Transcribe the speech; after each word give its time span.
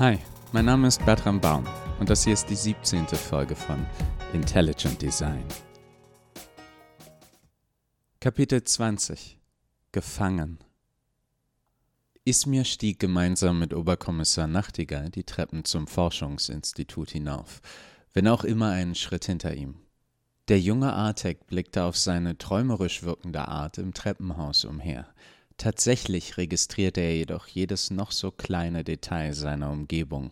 Hi, 0.00 0.18
mein 0.52 0.64
Name 0.64 0.88
ist 0.88 1.04
Bertram 1.04 1.42
Baum 1.42 1.66
und 1.98 2.08
das 2.08 2.24
hier 2.24 2.32
ist 2.32 2.48
die 2.48 2.54
17. 2.54 3.06
Folge 3.08 3.54
von 3.54 3.86
Intelligent 4.32 5.02
Design. 5.02 5.44
Kapitel 8.18 8.64
20 8.64 9.38
Gefangen 9.92 10.58
Ismir 12.24 12.64
stieg 12.64 12.98
gemeinsam 12.98 13.58
mit 13.58 13.74
Oberkommissar 13.74 14.46
Nachtigall 14.46 15.10
die 15.10 15.24
Treppen 15.24 15.66
zum 15.66 15.86
Forschungsinstitut 15.86 17.10
hinauf, 17.10 17.60
wenn 18.14 18.26
auch 18.26 18.44
immer 18.44 18.70
einen 18.70 18.94
Schritt 18.94 19.26
hinter 19.26 19.52
ihm. 19.52 19.74
Der 20.48 20.60
junge 20.60 20.94
Artek 20.94 21.46
blickte 21.46 21.84
auf 21.84 21.98
seine 21.98 22.38
träumerisch 22.38 23.02
wirkende 23.02 23.46
Art 23.46 23.76
im 23.76 23.92
Treppenhaus 23.92 24.64
umher. 24.64 25.06
Tatsächlich 25.60 26.38
registrierte 26.38 27.02
er 27.02 27.14
jedoch 27.14 27.46
jedes 27.46 27.90
noch 27.90 28.12
so 28.12 28.30
kleine 28.30 28.82
Detail 28.82 29.34
seiner 29.34 29.70
Umgebung. 29.70 30.30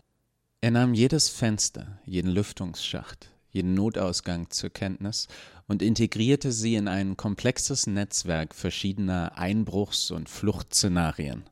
Er 0.59 0.71
nahm 0.71 0.95
jedes 0.95 1.29
Fenster, 1.29 1.99
jeden 2.03 2.31
Lüftungsschacht, 2.31 3.29
jeden 3.51 3.75
Notausgang 3.75 4.49
zur 4.49 4.71
Kenntnis 4.71 5.27
und 5.67 5.83
integrierte 5.83 6.51
sie 6.51 6.73
in 6.73 6.87
ein 6.87 7.15
komplexes 7.15 7.85
Netzwerk 7.85 8.55
verschiedener 8.55 9.37
Einbruchs- 9.37 10.09
und 10.09 10.29
Fluchtszenarien. 10.29 11.43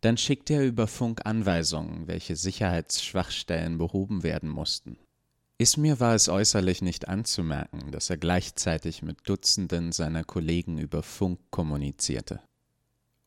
Dann 0.00 0.16
schickte 0.16 0.54
er 0.54 0.64
über 0.64 0.86
Funk 0.86 1.20
Anweisungen, 1.26 2.06
welche 2.06 2.34
Sicherheitsschwachstellen 2.34 3.76
behoben 3.76 4.22
werden 4.22 4.48
mussten. 4.48 4.96
Ismir 5.58 6.00
war 6.00 6.14
es 6.14 6.30
äußerlich 6.30 6.80
nicht 6.80 7.08
anzumerken, 7.08 7.92
dass 7.92 8.08
er 8.08 8.16
gleichzeitig 8.16 9.02
mit 9.02 9.18
Dutzenden 9.28 9.92
seiner 9.92 10.24
Kollegen 10.24 10.78
über 10.78 11.02
Funk 11.02 11.40
kommunizierte. 11.50 12.40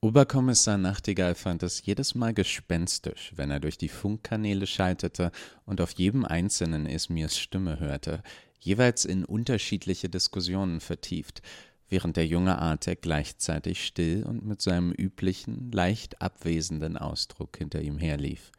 Oberkommissar 0.01 0.77
Nachtigall 0.77 1.35
fand 1.35 1.61
es 1.61 1.85
jedes 1.85 2.15
Mal 2.15 2.33
gespenstisch, 2.33 3.33
wenn 3.35 3.51
er 3.51 3.59
durch 3.59 3.77
die 3.77 3.89
Funkkanäle 3.89 4.65
schaltete 4.65 5.29
und 5.65 5.81
auf 5.81 5.91
jedem 5.91 6.23
einzelnen 6.23 6.85
Ismirs 6.85 7.37
Stimme 7.37 7.81
hörte, 7.81 8.23
jeweils 8.61 9.03
in 9.03 9.25
unterschiedliche 9.25 10.07
Diskussionen 10.07 10.79
vertieft, 10.79 11.41
während 11.89 12.15
der 12.15 12.25
junge 12.27 12.59
Artek 12.59 13.01
gleichzeitig 13.01 13.85
still 13.85 14.23
und 14.23 14.45
mit 14.45 14.61
seinem 14.61 14.93
üblichen, 14.93 15.69
leicht 15.73 16.21
abwesenden 16.21 16.95
Ausdruck 16.95 17.57
hinter 17.57 17.81
ihm 17.81 17.97
herlief. 17.97 18.53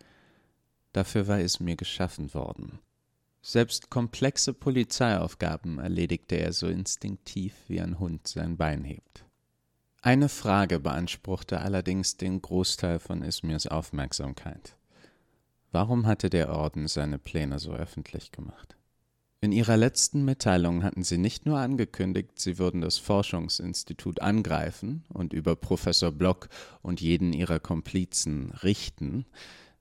Dafür 0.93 1.27
war 1.27 1.41
Ismir 1.41 1.77
geschaffen 1.77 2.35
worden. 2.35 2.81
Selbst 3.41 3.89
komplexe 3.89 4.53
Polizeiaufgaben 4.53 5.79
erledigte 5.79 6.35
er 6.35 6.53
so 6.53 6.67
instinktiv, 6.67 7.55
wie 7.67 7.81
ein 7.81 7.99
Hund 7.99 8.29
sein 8.29 8.59
Bein 8.59 8.85
hebt. 8.85 9.25
Eine 10.03 10.29
Frage 10.29 10.81
beanspruchte 10.81 11.61
allerdings 11.61 12.17
den 12.17 12.41
Großteil 12.41 12.99
von 12.99 13.23
Ismirs 13.23 13.67
Aufmerksamkeit. 13.67 14.77
Warum 15.73 16.07
hatte 16.07 16.31
der 16.31 16.51
Orden 16.51 16.89
seine 16.89 17.19
Pläne 17.19 17.59
so 17.59 17.73
öffentlich 17.73 18.33
gemacht? 18.33 18.77
In 19.43 19.53
ihrer 19.53 19.77
letzten 19.77 20.25
Mitteilung 20.25 20.83
hatten 20.83 21.03
sie 21.03 21.19
nicht 21.19 21.47
nur 21.47 21.59
angekündigt, 21.59 22.33
sie 22.39 22.59
würden 22.59 22.81
das 22.81 22.99
Forschungsinstitut 22.99 24.21
angreifen 24.21 25.05
und 25.09 25.33
über 25.33 25.57
Professor 25.57 26.13
Block 26.13 26.49
und 26.83 27.01
jeden 27.01 27.33
ihrer 27.33 27.61
Komplizen 27.61 28.51
richten, 28.63 29.27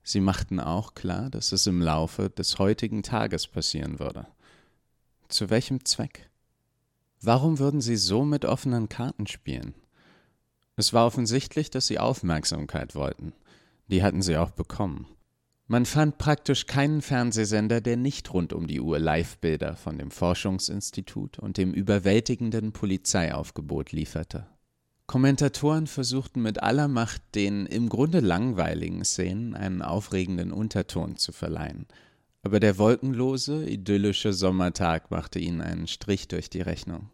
Sie 0.02 0.20
machten 0.20 0.60
auch 0.60 0.94
klar, 0.94 1.30
dass 1.30 1.52
es 1.52 1.66
im 1.66 1.80
Laufe 1.80 2.30
des 2.30 2.58
heutigen 2.58 3.02
Tages 3.02 3.46
passieren 3.46 3.98
würde. 3.98 4.26
Zu 5.28 5.50
welchem 5.50 5.84
Zweck? 5.84 6.30
Warum 7.20 7.58
würden 7.58 7.80
sie 7.80 7.96
so 7.96 8.24
mit 8.24 8.44
offenen 8.44 8.88
Karten 8.88 9.26
spielen? 9.26 9.74
Es 10.76 10.92
war 10.92 11.06
offensichtlich, 11.06 11.70
dass 11.70 11.86
sie 11.86 11.98
Aufmerksamkeit 11.98 12.94
wollten. 12.94 13.32
Die 13.88 14.02
hatten 14.02 14.22
sie 14.22 14.36
auch 14.36 14.50
bekommen. 14.50 15.06
Man 15.66 15.86
fand 15.86 16.18
praktisch 16.18 16.66
keinen 16.66 17.00
Fernsehsender, 17.00 17.80
der 17.80 17.96
nicht 17.96 18.32
rund 18.34 18.52
um 18.52 18.66
die 18.66 18.80
Uhr 18.80 18.98
Live-Bilder 18.98 19.76
von 19.76 19.98
dem 19.98 20.10
Forschungsinstitut 20.10 21.38
und 21.38 21.58
dem 21.58 21.72
überwältigenden 21.72 22.72
Polizeiaufgebot 22.72 23.92
lieferte. 23.92 24.48
Kommentatoren 25.06 25.86
versuchten 25.86 26.42
mit 26.42 26.62
aller 26.62 26.88
Macht, 26.88 27.22
den 27.34 27.66
im 27.66 27.88
Grunde 27.88 28.20
langweiligen 28.20 29.04
Szenen 29.04 29.54
einen 29.54 29.82
aufregenden 29.82 30.52
Unterton 30.52 31.16
zu 31.16 31.32
verleihen. 31.32 31.86
Aber 32.42 32.58
der 32.58 32.78
wolkenlose, 32.78 33.64
idyllische 33.64 34.32
Sommertag 34.32 35.10
machte 35.10 35.38
ihnen 35.38 35.60
einen 35.60 35.86
Strich 35.86 36.28
durch 36.28 36.48
die 36.48 36.62
Rechnung. 36.62 37.10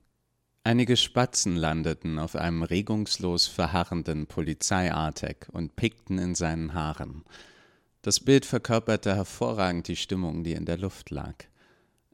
Einige 0.67 0.97
Spatzen 0.97 1.55
landeten 1.55 2.19
auf 2.19 2.35
einem 2.35 2.65
regungslos 2.65 3.47
verharrenden 3.47 4.27
Polizeiartek 4.27 5.47
und 5.53 5.77
pickten 5.77 6.19
in 6.19 6.35
seinen 6.35 6.75
Haaren. 6.75 7.23
Das 8.03 8.19
Bild 8.19 8.45
verkörperte 8.45 9.15
hervorragend 9.15 9.87
die 9.87 9.95
Stimmung, 9.95 10.43
die 10.43 10.55
in 10.55 10.65
der 10.65 10.77
Luft 10.77 11.11
lag. 11.11 11.37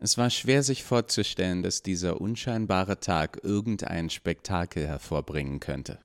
Es 0.01 0.19
war 0.19 0.29
schwer 0.29 0.63
sich 0.63 0.85
vorzustellen, 0.85 1.63
dass 1.63 1.83
dieser 1.83 2.21
unscheinbare 2.21 3.01
Tag 3.01 3.41
irgendein 3.43 4.11
Spektakel 4.11 4.87
hervorbringen 4.87 5.59
könnte. 5.59 5.99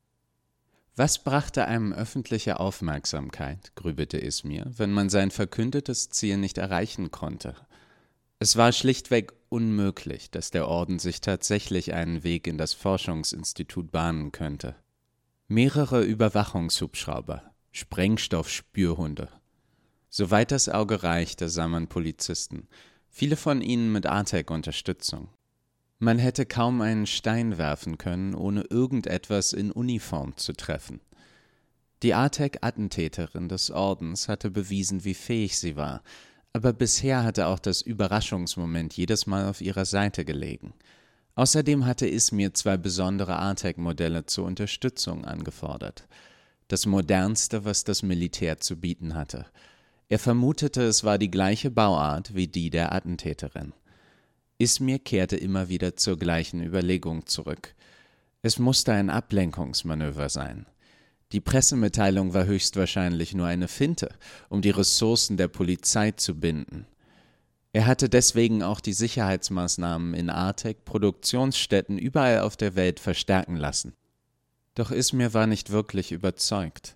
Was 0.95 1.21
brachte 1.21 1.65
einem 1.65 1.91
öffentliche 1.91 2.61
Aufmerksamkeit, 2.61 3.75
grübelte 3.75 4.19
Ismir, 4.19 4.71
wenn 4.77 4.93
man 4.93 5.09
sein 5.09 5.31
verkündetes 5.31 6.11
Ziel 6.11 6.37
nicht 6.37 6.57
erreichen 6.57 7.11
konnte? 7.11 7.55
Es 8.39 8.55
war 8.55 8.71
schlichtweg 8.71 9.33
unmöglich, 9.49 10.29
dass 10.29 10.51
der 10.51 10.67
Orden 10.67 10.99
sich 10.99 11.21
tatsächlich 11.21 11.93
einen 11.93 12.23
Weg 12.23 12.45
in 12.45 12.59
das 12.59 12.73
Forschungsinstitut 12.73 13.91
bahnen 13.91 14.31
könnte. 14.31 14.75
Mehrere 15.47 16.03
Überwachungshubschrauber, 16.03 17.41
Sprengstoffspürhunde. 17.71 19.29
Soweit 20.09 20.51
das 20.51 20.69
Auge 20.69 21.01
reichte, 21.01 21.49
sah 21.49 21.67
man 21.67 21.87
Polizisten, 21.87 22.67
viele 23.09 23.37
von 23.37 23.61
ihnen 23.61 23.91
mit 23.91 24.05
ARTEC-Unterstützung. 24.05 25.29
Man 25.97 26.19
hätte 26.19 26.45
kaum 26.45 26.81
einen 26.81 27.07
Stein 27.07 27.57
werfen 27.57 27.97
können, 27.97 28.35
ohne 28.35 28.61
irgendetwas 28.69 29.51
in 29.51 29.71
Uniform 29.71 30.37
zu 30.37 30.53
treffen. 30.53 31.01
Die 32.03 32.13
ARTEC-Attentäterin 32.13 33.49
des 33.49 33.71
Ordens 33.71 34.27
hatte 34.27 34.51
bewiesen, 34.51 35.03
wie 35.03 35.15
fähig 35.15 35.57
sie 35.57 35.75
war, 35.75 36.03
aber 36.57 36.73
bisher 36.73 37.23
hatte 37.23 37.47
auch 37.47 37.59
das 37.59 37.81
Überraschungsmoment 37.81 38.97
jedes 38.97 39.27
Mal 39.27 39.47
auf 39.47 39.61
ihrer 39.61 39.85
Seite 39.85 40.25
gelegen. 40.25 40.73
Außerdem 41.35 41.85
hatte 41.85 42.07
Ismir 42.07 42.53
zwei 42.53 42.77
besondere 42.77 43.37
ARTEC-Modelle 43.37 44.25
zur 44.25 44.45
Unterstützung 44.45 45.23
angefordert. 45.25 46.07
Das 46.67 46.85
modernste, 46.85 47.63
was 47.63 47.83
das 47.85 48.03
Militär 48.03 48.59
zu 48.59 48.75
bieten 48.75 49.15
hatte– 49.15 49.45
er 50.09 50.19
vermutete, 50.19 50.83
es 50.83 51.03
war 51.03 51.17
die 51.17 51.31
gleiche 51.31 51.69
Bauart 51.69 52.33
wie 52.33 52.47
die 52.47 52.69
der 52.69 52.93
Attentäterin. 52.93 53.73
Ismir 54.57 54.99
kehrte 54.99 55.35
immer 55.35 55.67
wieder 55.67 55.97
zur 55.97 56.17
gleichen 56.17 56.63
Überlegung 56.63 57.25
zurück. 57.25 57.75
Es 58.41 58.57
musste 58.57 58.93
ein 58.93 59.09
Ablenkungsmanöver 59.09 60.29
sein. 60.29 60.65
Die 61.33 61.41
Pressemitteilung 61.41 62.33
war 62.33 62.45
höchstwahrscheinlich 62.45 63.33
nur 63.33 63.47
eine 63.47 63.67
Finte, 63.67 64.09
um 64.49 64.61
die 64.61 64.69
Ressourcen 64.69 65.35
der 65.35 65.49
Polizei 65.49 66.11
zu 66.11 66.39
binden. 66.39 66.87
Er 67.73 67.85
hatte 67.85 68.07
deswegen 68.07 68.63
auch 68.63 68.79
die 68.79 68.93
Sicherheitsmaßnahmen 68.93 70.13
in 70.13 70.29
Artec 70.29 70.85
Produktionsstätten 70.85 71.97
überall 71.97 72.39
auf 72.39 72.55
der 72.55 72.75
Welt 72.75 72.99
verstärken 72.99 73.57
lassen. 73.57 73.93
Doch 74.73 74.91
Ismir 74.91 75.33
war 75.33 75.47
nicht 75.47 75.69
wirklich 75.71 76.11
überzeugt. 76.11 76.95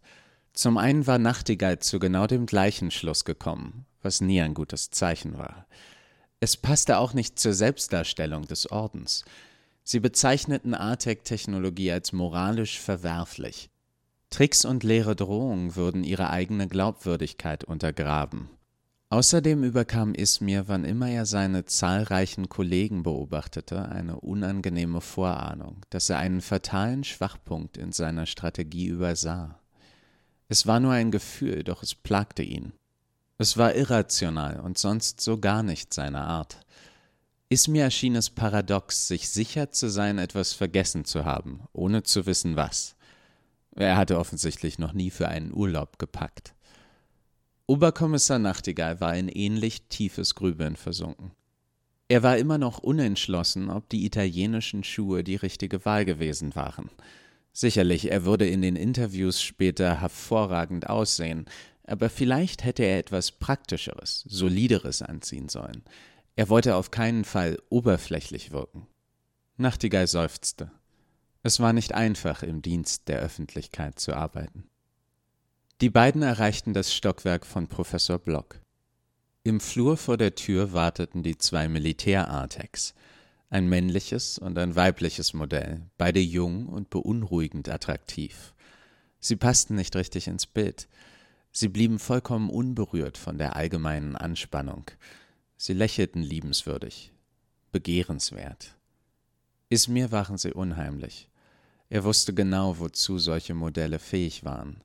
Zum 0.54 0.78
einen 0.78 1.08
war 1.08 1.18
Nachtigall 1.18 1.80
zu 1.80 2.00
genau 2.00 2.28
dem 2.28 2.46
gleichen 2.46 2.92
Schluss 2.92 3.26
gekommen, 3.26 3.86
was 4.02 4.22
nie 4.22 4.42
ein 4.42 4.54
gutes 4.54 4.92
Zeichen 4.92 5.38
war. 5.38 5.68
Es 6.40 6.58
passte 6.58 7.00
auch 7.00 7.14
nicht 7.14 7.38
zur 7.38 7.54
Selbstdarstellung 7.54 8.48
des 8.48 8.72
Ordens. 8.72 9.26
Sie 9.84 10.00
bezeichneten 10.00 10.74
ATEC-Technologie 10.74 11.92
als 11.92 12.14
moralisch 12.14 12.80
verwerflich. 12.80 13.71
Tricks 14.32 14.64
und 14.64 14.84
leere 14.84 15.16
Drohungen 15.16 15.76
würden 15.76 16.06
ihre 16.06 16.30
eigene 16.30 16.68
Glaubwürdigkeit 16.68 17.66
untergraben. 17.66 18.50
Außerdem 19.10 19.66
überkam 19.66 20.16
Ismir, 20.16 20.70
wann 20.70 20.86
immer 20.86 21.10
er 21.10 21.26
seine 21.26 21.66
zahlreichen 21.66 22.48
Kollegen 22.48 23.04
beobachtete, 23.04 23.90
eine 23.90 24.22
unangenehme 24.22 25.02
Vorahnung, 25.02 25.86
dass 25.90 26.10
er 26.10 26.18
einen 26.18 26.40
fatalen 26.40 27.04
Schwachpunkt 27.04 27.76
in 27.76 27.92
seiner 27.92 28.26
Strategie 28.26 28.88
übersah. 28.88 29.60
Es 30.48 30.66
war 30.66 30.80
nur 30.80 30.94
ein 30.94 31.12
Gefühl, 31.12 31.66
doch 31.66 31.84
es 31.84 31.94
plagte 31.94 32.42
ihn. 32.42 32.72
Es 33.38 33.58
war 33.58 33.76
irrational 33.76 34.62
und 34.62 34.78
sonst 34.78 35.20
so 35.20 35.40
gar 35.40 35.62
nicht 35.62 35.94
seine 35.94 36.22
Art. 36.22 36.66
Ismir 37.50 37.84
erschien 37.84 38.16
es 38.16 38.30
paradox, 38.30 39.10
sich 39.10 39.28
sicher 39.28 39.72
zu 39.72 39.90
sein, 39.90 40.20
etwas 40.20 40.54
vergessen 40.54 41.04
zu 41.04 41.26
haben, 41.26 41.64
ohne 41.74 42.04
zu 42.04 42.26
wissen 42.26 42.56
was. 42.56 42.96
Er 43.76 43.96
hatte 43.98 44.20
offensichtlich 44.20 44.80
noch 44.80 44.94
nie 44.94 45.10
für 45.10 45.28
einen 45.28 45.54
Urlaub 45.54 45.98
gepackt. 46.00 46.54
Oberkommissar 47.68 48.40
Nachtigall 48.40 49.00
war 49.00 49.16
in 49.16 49.30
ähnlich 49.30 49.84
tiefes 49.88 50.36
Grübeln 50.36 50.76
versunken. 50.76 51.32
Er 52.10 52.24
war 52.24 52.38
immer 52.38 52.58
noch 52.58 52.80
unentschlossen, 52.80 53.70
ob 53.70 53.88
die 53.88 54.06
italienischen 54.06 54.84
Schuhe 54.84 55.24
die 55.24 55.38
richtige 55.38 55.86
Wahl 55.86 56.04
gewesen 56.04 56.56
waren. 56.56 56.90
Sicherlich, 57.54 58.12
er 58.12 58.26
würde 58.26 58.48
in 58.48 58.62
den 58.62 58.76
Interviews 58.76 59.42
später 59.42 60.02
hervorragend 60.02 60.90
aussehen, 60.90 61.46
aber 61.86 62.10
vielleicht 62.10 62.66
hätte 62.66 62.84
er 62.84 63.00
etwas 63.00 63.32
Praktischeres, 63.32 64.26
Solideres 64.28 65.02
anziehen 65.02 65.48
sollen. 65.48 65.84
Er 66.36 66.50
wollte 66.50 66.76
auf 66.76 66.92
keinen 66.92 67.24
Fall 67.24 67.58
oberflächlich 67.70 68.52
wirken. 68.52 68.88
Nachtigall 69.56 70.08
seufzte. 70.08 70.72
Es 71.44 71.60
war 71.60 71.74
nicht 71.74 71.94
einfach, 71.94 72.44
im 72.44 72.62
Dienst 72.62 73.08
der 73.08 73.20
Öffentlichkeit 73.20 74.00
zu 74.00 74.14
arbeiten. 74.14 74.70
Die 75.82 75.90
beiden 75.90 76.22
erreichten 76.22 76.74
das 76.74 76.94
Stockwerk 76.94 77.48
von 77.48 77.68
Professor 77.68 78.20
Block. 78.20 78.62
Im 79.44 79.60
Flur 79.60 79.98
vor 79.98 80.18
der 80.18 80.36
Tür 80.36 80.74
warteten 80.74 81.24
die 81.24 81.40
zwei 81.40 81.68
Militär-Artex, 81.68 82.94
ein 83.50 83.68
männliches 83.68 84.38
und 84.38 84.60
ein 84.60 84.76
weibliches 84.76 85.34
Modell, 85.34 85.82
beide 85.98 86.20
jung 86.20 86.68
und 86.68 86.92
beunruhigend 86.92 87.68
attraktiv. 87.68 88.54
Sie 89.20 89.36
passten 89.36 89.74
nicht 89.76 89.96
richtig 89.96 90.28
ins 90.28 90.46
Bild. 90.46 90.88
Sie 91.52 91.70
blieben 91.70 91.98
vollkommen 91.98 92.52
unberührt 92.52 93.18
von 93.18 93.40
der 93.40 93.56
allgemeinen 93.56 94.16
Anspannung. 94.16 94.86
Sie 95.58 95.74
lächelten 95.74 96.22
liebenswürdig, 96.22 97.12
begehrenswert. 97.72 98.76
Ismir 99.70 100.12
waren 100.12 100.38
sie 100.38 100.54
unheimlich. 100.54 101.31
Er 101.92 102.06
wusste 102.06 102.34
genau, 102.34 102.80
wozu 102.80 103.20
solche 103.20 103.54
Modelle 103.54 104.00
fähig 104.00 104.46
waren. 104.46 104.82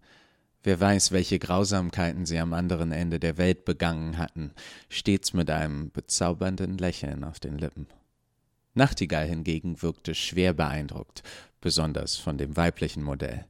Wer 0.64 0.80
weiß, 0.80 1.12
welche 1.12 1.38
Grausamkeiten 1.38 2.26
sie 2.26 2.40
am 2.40 2.52
anderen 2.52 2.90
Ende 2.90 3.20
der 3.20 3.38
Welt 3.38 3.64
begangen 3.64 4.18
hatten, 4.18 4.50
stets 4.88 5.32
mit 5.32 5.48
einem 5.48 5.92
bezaubernden 5.92 6.78
Lächeln 6.78 7.22
auf 7.22 7.38
den 7.38 7.58
Lippen. 7.58 7.86
Nachtigall 8.74 9.28
hingegen 9.28 9.82
wirkte 9.82 10.16
schwer 10.16 10.52
beeindruckt, 10.52 11.22
besonders 11.60 12.16
von 12.16 12.38
dem 12.38 12.56
weiblichen 12.56 13.04
Modell. 13.04 13.46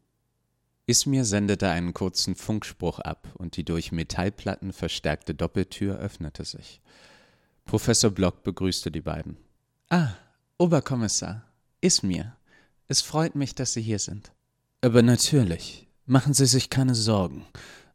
Ismir 0.85 1.25
sendete 1.25 1.71
einen 1.71 1.95
kurzen 1.95 2.35
Funkspruch 2.35 2.99
ab 2.99 3.27
und 3.39 3.57
die 3.57 3.65
durch 3.65 3.91
Metallplatten 3.91 4.75
verstärkte 4.75 5.35
Doppeltür 5.35 5.97
öffnete 5.97 6.45
sich. 6.45 6.83
Professor 7.65 8.11
Block 8.11 8.43
begrüßte 8.43 8.91
die 8.91 9.01
beiden. 9.01 9.39
Ah, 9.89 10.11
Oberkommissar, 10.59 11.43
Ismir. 11.81 12.37
Es 12.89 13.03
freut 13.03 13.35
mich, 13.35 13.55
dass 13.55 13.73
Sie 13.73 13.83
hier 13.83 13.99
sind. 13.99 14.33
Aber 14.81 15.03
natürlich, 15.03 15.87
Machen 16.09 16.35
Sie 16.35 16.47
sich 16.47 16.71
keine 16.71 16.95
Sorgen. 16.95 17.45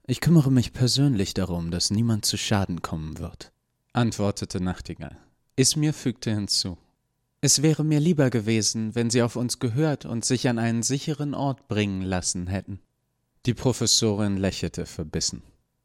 Ich 0.06 0.20
kümmere 0.20 0.52
mich 0.52 0.74
persönlich 0.74 1.34
darum, 1.34 1.72
dass 1.72 1.92
niemand 1.92 2.26
zu 2.26 2.38
Schaden 2.38 2.82
kommen 2.82 3.20
wird, 3.20 3.54
antwortete 3.94 4.60
Nachtigall. 4.60 5.16
Ismir 5.56 5.94
fügte 5.94 6.30
hinzu. 6.32 6.78
Es 7.40 7.62
wäre 7.62 7.86
mir 7.86 8.02
lieber 8.02 8.30
gewesen, 8.30 8.96
wenn 8.96 9.10
Sie 9.10 9.22
auf 9.22 9.38
uns 9.38 9.60
gehört 9.60 10.04
und 10.04 10.26
sich 10.26 10.50
an 10.50 10.60
einen 10.60 10.84
sicheren 10.84 11.34
Ort 11.34 11.70
bringen 11.70 12.02
lassen 12.02 12.48
hätten. 12.48 12.82
Die 13.46 13.54
Professorin 13.54 14.36
lächelte 14.36 14.86
verbissen. 14.86 15.42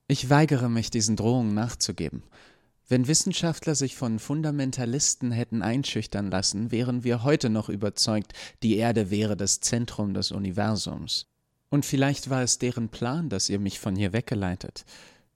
Ich 0.08 0.28
weigere 0.28 0.68
mich, 0.68 0.90
diesen 0.90 1.14
Drohungen 1.14 1.54
nachzugeben. 1.54 2.24
Wenn 2.88 3.08
Wissenschaftler 3.08 3.74
sich 3.74 3.96
von 3.96 4.20
Fundamentalisten 4.20 5.32
hätten 5.32 5.62
einschüchtern 5.62 6.30
lassen, 6.30 6.70
wären 6.70 7.02
wir 7.02 7.24
heute 7.24 7.50
noch 7.50 7.68
überzeugt, 7.68 8.32
die 8.62 8.76
Erde 8.76 9.10
wäre 9.10 9.36
das 9.36 9.60
Zentrum 9.60 10.14
des 10.14 10.30
Universums. 10.30 11.26
Und 11.68 11.84
vielleicht 11.84 12.30
war 12.30 12.42
es 12.42 12.58
deren 12.58 12.88
Plan, 12.88 13.28
dass 13.28 13.48
ihr 13.48 13.58
mich 13.58 13.80
von 13.80 13.96
hier 13.96 14.12
weggeleitet. 14.12 14.84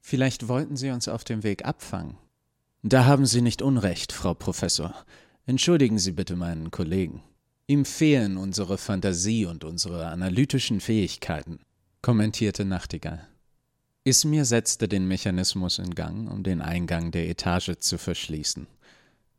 Vielleicht 0.01 0.47
wollten 0.47 0.77
sie 0.77 0.91
uns 0.91 1.09
auf 1.09 1.25
dem 1.25 1.43
Weg 1.43 1.65
abfangen. 1.65 2.17
Da 2.83 3.05
haben 3.05 3.27
Sie 3.27 3.43
nicht 3.43 3.61
Unrecht, 3.61 4.13
Frau 4.13 4.33
Professor. 4.33 4.95
Entschuldigen 5.45 5.99
Sie 5.99 6.13
bitte 6.13 6.37
meinen 6.37 6.71
Kollegen. 6.71 7.23
Ihm 7.67 7.85
fehlen 7.85 8.39
unsere 8.39 8.79
Fantasie 8.79 9.45
und 9.45 9.65
unsere 9.65 10.07
analytischen 10.07 10.81
Fähigkeiten, 10.81 11.61
kommentierte 12.01 12.65
Nachtigall. 12.65 13.30
Ismir 14.03 14.47
setzte 14.47 14.89
den 14.89 15.07
Mechanismus 15.07 15.79
in 15.79 15.95
Gang, 15.95 16.31
um 16.31 16.43
den 16.43 16.63
Eingang 16.63 17.11
der 17.11 17.29
Etage 17.29 17.79
zu 17.79 17.99
verschließen. 17.99 18.67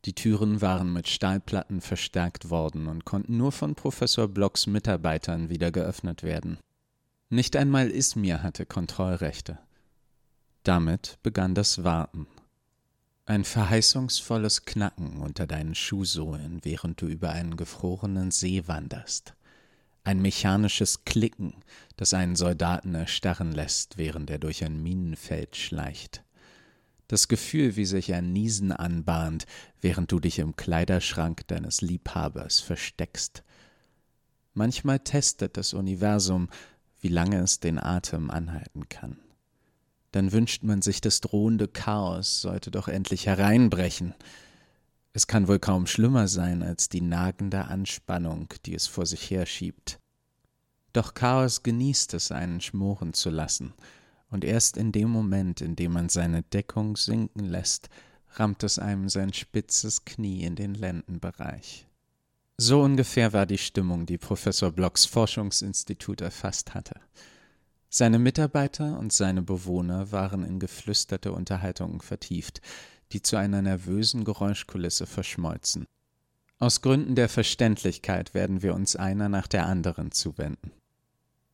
Die 0.06 0.14
Türen 0.14 0.62
waren 0.62 0.94
mit 0.94 1.08
Stahlplatten 1.08 1.82
verstärkt 1.82 2.52
worden 2.52 2.88
und 2.88 3.04
konnten 3.04 3.38
nur 3.38 3.52
von 3.52 3.74
Professor 3.74 4.28
Blocks 4.28 4.68
Mitarbeitern 4.68 5.50
wieder 5.50 5.72
geöffnet 5.72 6.22
werden. 6.22 6.58
Nicht 7.30 7.56
einmal 7.56 7.90
Ismir 7.90 8.44
hatte 8.44 8.68
Kontrollrechte. 8.68 9.58
Damit 10.64 11.18
begann 11.24 11.56
das 11.56 11.84
Warten. 11.84 12.28
Ein 13.26 13.44
verheißungsvolles 13.44 14.66
Knacken 14.66 15.18
unter 15.18 15.48
deinen 15.48 15.74
Schuhsohlen, 15.74 16.60
während 16.64 17.02
du 17.02 17.08
über 17.08 17.32
einen 17.32 17.58
gefrorenen 17.58 18.30
See 18.30 18.68
wanderst. 18.68 19.34
Ein 20.04 20.22
mechanisches 20.22 21.06
Klicken, 21.06 21.54
das 21.96 22.14
einen 22.14 22.36
Soldaten 22.36 22.96
erstarren 22.96 23.52
lässt, 23.52 23.98
während 23.98 24.30
er 24.30 24.40
durch 24.40 24.64
ein 24.64 24.82
Minenfeld 24.82 25.56
schleicht. 25.56 26.24
Das 27.08 27.28
Gefühl, 27.28 27.76
wie 27.76 27.86
sich 27.86 28.14
ein 28.14 28.32
Niesen 28.32 28.72
anbahnt, 28.72 29.46
während 29.80 30.12
du 30.12 30.20
dich 30.20 30.40
im 30.40 30.56
Kleiderschrank 30.56 31.48
deines 31.48 31.82
Liebhabers 31.82 32.62
versteckst. 32.62 33.44
Manchmal 34.54 35.00
testet 35.00 35.58
das 35.58 35.74
Universum, 35.74 36.50
wie 37.00 37.10
lange 37.10 37.40
es 37.40 37.60
den 37.60 37.78
Atem 37.78 38.32
anhalten 38.32 38.90
kann. 38.90 39.18
Dann 40.12 40.32
wünscht 40.32 40.64
man 40.64 40.82
sich, 40.82 41.02
das 41.02 41.22
drohende 41.22 41.68
Chaos 41.68 42.42
sollte 42.42 42.72
doch 42.72 42.88
endlich 42.88 43.28
hereinbrechen. 43.28 44.14
Es 45.14 45.28
kann 45.28 45.48
wohl 45.48 45.60
kaum 45.60 45.88
schlimmer 45.88 46.28
sein 46.28 46.64
als 46.64 46.88
die 46.88 47.02
nagende 47.02 47.66
Anspannung, 47.66 48.48
die 48.66 48.76
es 48.76 48.88
vor 48.88 49.06
sich 49.06 49.30
herschiebt. 49.30 50.00
Doch 50.94 51.14
Chaos 51.14 51.64
genießt 51.64 52.14
es, 52.14 52.32
einen 52.32 52.62
schmoren 52.62 53.14
zu 53.14 53.30
lassen, 53.30 53.74
und 54.30 54.46
erst 54.46 54.78
in 54.78 54.92
dem 54.92 55.10
Moment, 55.10 55.60
in 55.60 55.76
dem 55.76 55.94
man 55.94 56.08
seine 56.08 56.44
Deckung 56.44 56.96
sinken 56.96 57.46
lässt, 57.46 57.90
rammt 58.36 58.64
es 58.64 58.80
einem 58.80 59.10
sein 59.10 59.34
spitzes 59.34 60.06
Knie 60.06 60.44
in 60.44 60.56
den 60.56 60.74
Lendenbereich. 60.74 61.88
So 62.58 62.82
ungefähr 62.82 63.34
war 63.34 63.46
die 63.46 63.58
Stimmung, 63.58 64.06
die 64.06 64.18
Professor 64.18 64.72
Blocks 64.72 65.06
Forschungsinstitut 65.06 66.22
erfasst 66.22 66.74
hatte. 66.74 67.00
Seine 67.90 68.20
Mitarbeiter 68.20 68.98
und 69.00 69.12
seine 69.12 69.42
Bewohner 69.42 70.14
waren 70.14 70.46
in 70.46 70.60
geflüsterte 70.60 71.34
Unterhaltungen 71.34 72.00
vertieft, 72.00 72.62
die 73.14 73.22
zu 73.22 73.38
einer 73.38 73.62
nervösen 73.62 74.24
Geräuschkulisse 74.24 75.06
verschmolzen. 75.06 75.86
Aus 76.60 76.82
Gründen 76.82 77.16
der 77.16 77.30
Verständlichkeit 77.30 78.34
werden 78.34 78.62
wir 78.62 78.76
uns 78.76 78.96
einer 78.96 79.30
nach 79.30 79.48
der 79.48 79.66
anderen 79.66 80.12
zuwenden. 80.12 80.72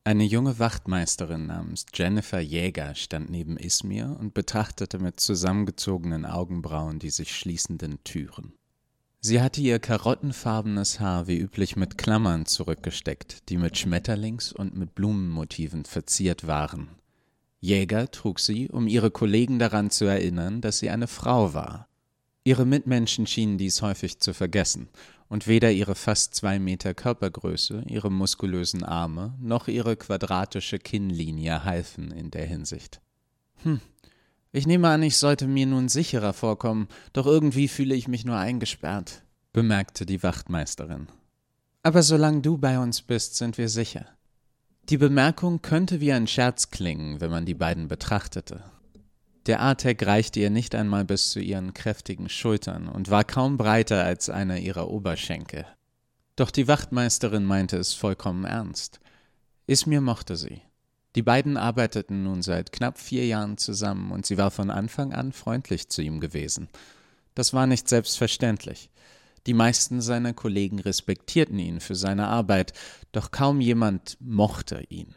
Eine 0.04 0.24
junge 0.24 0.58
Wachtmeisterin 0.58 1.48
namens 1.48 1.86
Jennifer 1.94 2.40
Jäger 2.40 2.96
stand 2.96 3.30
neben 3.30 3.58
Ismir 3.58 4.16
und 4.20 4.34
betrachtete 4.34 5.00
mit 5.00 5.20
zusammengezogenen 5.20 6.26
Augenbrauen 6.26 7.00
die 7.00 7.10
sich 7.10 7.36
schließenden 7.36 8.04
Türen. 8.06 8.54
Sie 9.20 9.42
hatte 9.42 9.60
ihr 9.60 9.80
karottenfarbenes 9.80 11.00
Haar 11.00 11.28
wie 11.28 11.38
üblich 11.38 11.76
mit 11.76 11.98
Klammern 11.98 12.46
zurückgesteckt, 12.46 13.50
die 13.50 13.58
mit 13.58 13.76
Schmetterlings- 13.76 14.54
und 14.54 14.78
mit 14.78 14.96
Blumenmotiven 14.96 15.84
verziert 15.84 16.48
waren. 16.48 16.88
Jäger 17.60 18.12
trug 18.12 18.40
sie, 18.40 18.70
um 18.70 18.88
ihre 18.88 19.12
Kollegen 19.12 19.60
daran 19.60 19.90
zu 19.90 20.06
erinnern, 20.06 20.62
dass 20.62 20.80
sie 20.80 20.90
eine 20.90 21.08
Frau 21.08 21.54
war. 21.54 21.88
Ihre 22.44 22.66
Mitmenschen 22.66 23.28
schienen 23.28 23.58
dies 23.58 23.82
häufig 23.82 24.20
zu 24.20 24.34
vergessen, 24.34 24.90
und 25.30 25.48
weder 25.48 25.72
ihre 25.72 25.96
fast 25.96 26.36
zwei 26.36 26.60
Meter 26.60 26.94
Körpergröße, 26.94 27.84
ihre 27.88 28.10
muskulösen 28.10 28.84
Arme, 28.84 29.36
noch 29.42 29.68
ihre 29.68 29.98
quadratische 29.98 30.80
Kinnlinie 30.80 31.66
halfen 31.66 32.12
in 32.12 32.32
der 32.32 32.46
Hinsicht. 32.46 33.02
Hm, 33.64 33.82
ich 34.52 34.66
nehme 34.68 34.88
an, 34.88 35.04
ich 35.04 35.18
sollte 35.18 35.48
mir 35.48 35.66
nun 35.66 35.90
sicherer 35.90 36.34
vorkommen, 36.34 36.88
doch 37.12 37.26
irgendwie 37.26 37.68
fühle 37.68 37.96
ich 37.96 38.08
mich 38.08 38.24
nur 38.24 38.38
eingesperrt, 38.38 39.24
bemerkte 39.52 40.06
die 40.06 40.24
Wachtmeisterin. 40.24 41.08
Aber 41.84 42.04
solange 42.04 42.42
du 42.42 42.58
bei 42.58 42.80
uns 42.80 43.02
bist, 43.02 43.36
sind 43.36 43.58
wir 43.58 43.70
sicher. 43.70 44.17
Die 44.90 44.98
Bemerkung 44.98 45.62
könnte 45.62 46.00
wie 46.00 46.14
ein 46.14 46.28
Scherz 46.28 46.72
klingen, 46.72 47.20
wenn 47.20 47.30
man 47.30 47.46
die 47.46 47.54
beiden 47.54 47.90
betrachtete. 47.90 48.64
Der 49.46 49.60
Artek 49.60 50.06
reichte 50.06 50.40
ihr 50.40 50.50
nicht 50.50 50.76
einmal 50.76 51.04
bis 51.04 51.32
zu 51.32 51.42
ihren 51.42 51.74
kräftigen 51.74 52.30
Schultern 52.30 52.88
und 52.88 53.10
war 53.10 53.26
kaum 53.26 53.58
breiter 53.58 54.06
als 54.06 54.30
einer 54.30 54.60
ihrer 54.60 54.90
Oberschenkel. 54.90 55.66
Doch 56.38 56.52
die 56.52 56.70
Wachtmeisterin 56.70 57.44
meinte 57.44 57.76
es 57.76 57.94
vollkommen 57.94 58.46
ernst. 58.46 59.02
Ismir 59.66 60.00
mochte 60.00 60.38
sie. 60.38 60.62
Die 61.18 61.22
beiden 61.22 61.58
arbeiteten 61.58 62.24
nun 62.24 62.42
seit 62.42 62.72
knapp 62.72 62.98
vier 62.98 63.26
Jahren 63.26 63.58
zusammen 63.58 64.12
und 64.12 64.26
sie 64.26 64.38
war 64.38 64.52
von 64.52 64.70
Anfang 64.70 65.12
an 65.12 65.34
freundlich 65.34 65.90
zu 65.90 66.02
ihm 66.02 66.22
gewesen. 66.22 66.70
Das 67.36 67.54
war 67.54 67.68
nicht 67.68 67.90
selbstverständlich. 67.90 68.90
Die 69.48 69.54
meisten 69.54 70.02
seiner 70.02 70.34
Kollegen 70.34 70.80
respektierten 70.80 71.58
ihn 71.58 71.80
für 71.80 71.96
seine 71.96 72.28
Arbeit, 72.28 72.74
doch 73.12 73.32
kaum 73.32 73.62
jemand 73.62 74.18
mochte 74.20 74.84
ihn. 74.90 75.16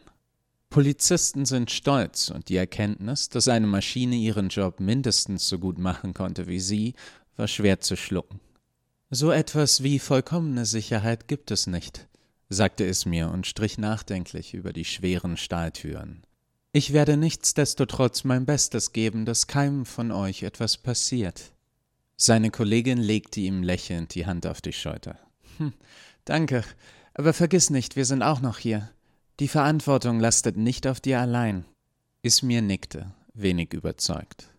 Polizisten 0.70 1.44
sind 1.44 1.70
stolz 1.70 2.30
und 2.30 2.48
die 2.48 2.56
Erkenntnis, 2.56 3.28
dass 3.28 3.48
eine 3.48 3.66
Maschine 3.66 4.16
ihren 4.16 4.48
Job 4.48 4.80
mindestens 4.80 5.48
so 5.48 5.58
gut 5.58 5.78
machen 5.78 6.14
konnte 6.14 6.46
wie 6.46 6.60
sie, 6.60 6.94
war 7.36 7.48
schwer 7.48 7.80
zu 7.80 7.96
schlucken. 7.96 8.40
So 9.10 9.32
etwas 9.32 9.82
wie 9.82 9.98
vollkommene 9.98 10.64
Sicherheit 10.64 11.28
gibt 11.28 11.50
es 11.50 11.66
nicht 11.66 12.06
sagte 12.50 12.84
es 12.84 13.06
mir 13.06 13.30
und 13.30 13.46
strich 13.46 13.78
nachdenklich 13.78 14.52
über 14.54 14.72
die 14.72 14.84
schweren 14.84 15.36
Stahltüren. 15.36 16.24
Ich 16.72 16.92
werde 16.92 17.16
nichtsdestotrotz 17.16 18.24
mein 18.24 18.44
Bestes 18.44 18.92
geben, 18.92 19.24
dass 19.24 19.46
keinem 19.46 19.86
von 19.86 20.10
euch 20.10 20.42
etwas 20.42 20.76
passiert. 20.76 21.52
Seine 22.22 22.50
Kollegin 22.50 22.98
legte 22.98 23.40
ihm 23.40 23.62
lächelnd 23.62 24.14
die 24.14 24.26
Hand 24.26 24.46
auf 24.46 24.60
die 24.60 24.74
Schulter. 24.74 25.18
Hm, 25.56 25.72
danke, 26.26 26.62
aber 27.14 27.32
vergiss 27.32 27.70
nicht, 27.70 27.96
wir 27.96 28.04
sind 28.04 28.22
auch 28.22 28.42
noch 28.42 28.58
hier. 28.58 28.90
Die 29.38 29.48
Verantwortung 29.48 30.20
lastet 30.20 30.58
nicht 30.58 30.86
auf 30.86 31.00
dir 31.00 31.18
allein. 31.18 31.64
Ismir 32.20 32.60
nickte, 32.60 33.14
wenig 33.32 33.72
überzeugt. 33.72 34.50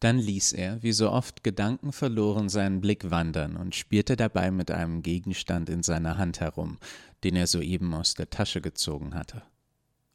Dann 0.00 0.18
ließ 0.18 0.54
er, 0.54 0.82
wie 0.82 0.90
so 0.90 1.12
oft 1.12 1.44
Gedanken 1.44 1.92
verloren, 1.92 2.48
seinen 2.48 2.80
Blick 2.80 3.08
wandern 3.08 3.56
und 3.56 3.76
spielte 3.76 4.16
dabei 4.16 4.50
mit 4.50 4.72
einem 4.72 5.04
Gegenstand 5.04 5.70
in 5.70 5.84
seiner 5.84 6.18
Hand 6.18 6.40
herum, 6.40 6.76
den 7.22 7.36
er 7.36 7.46
soeben 7.46 7.94
aus 7.94 8.14
der 8.14 8.30
Tasche 8.30 8.60
gezogen 8.60 9.14
hatte. 9.14 9.44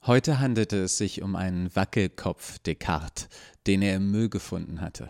Heute 0.05 0.41
handelte 0.41 0.83
es 0.83 0.97
sich 0.97 1.21
um 1.21 1.37
einen 1.37 1.73
Wackelkopf 1.73 2.59
Descartes, 2.59 3.29
den 3.65 3.81
er 3.81 3.95
im 3.95 4.11
Müll 4.11 4.27
gefunden 4.27 4.81
hatte. 4.81 5.09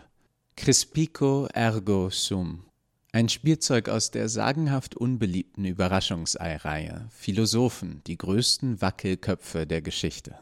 Crispico 0.56 1.48
ergo 1.52 2.10
sum. 2.10 2.64
Ein 3.10 3.28
Spielzeug 3.28 3.88
aus 3.88 4.10
der 4.10 4.28
sagenhaft 4.28 4.94
unbeliebten 4.94 5.64
Überraschungsei-Reihe. 5.64 7.08
Philosophen, 7.10 8.00
die 8.06 8.16
größten 8.16 8.80
Wackelköpfe 8.80 9.66
der 9.66 9.82
Geschichte. 9.82 10.38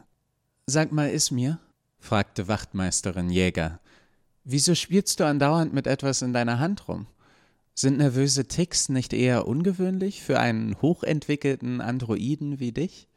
Sag 0.67 0.91
mal, 0.91 1.09
Ismir, 1.09 1.59
fragte 1.99 2.47
Wachtmeisterin 2.47 3.29
Jäger, 3.29 3.79
wieso 4.43 4.75
spielst 4.75 5.19
du 5.19 5.25
andauernd 5.25 5.73
mit 5.73 5.87
etwas 5.87 6.21
in 6.21 6.33
deiner 6.33 6.59
Hand 6.59 6.87
rum? 6.87 7.07
Sind 7.73 7.97
nervöse 7.97 8.47
Ticks 8.47 8.89
nicht 8.89 9.13
eher 9.13 9.47
ungewöhnlich 9.47 10.21
für 10.21 10.39
einen 10.39 10.79
hochentwickelten 10.81 11.81
Androiden 11.81 12.59
wie 12.59 12.73
dich? 12.73 13.07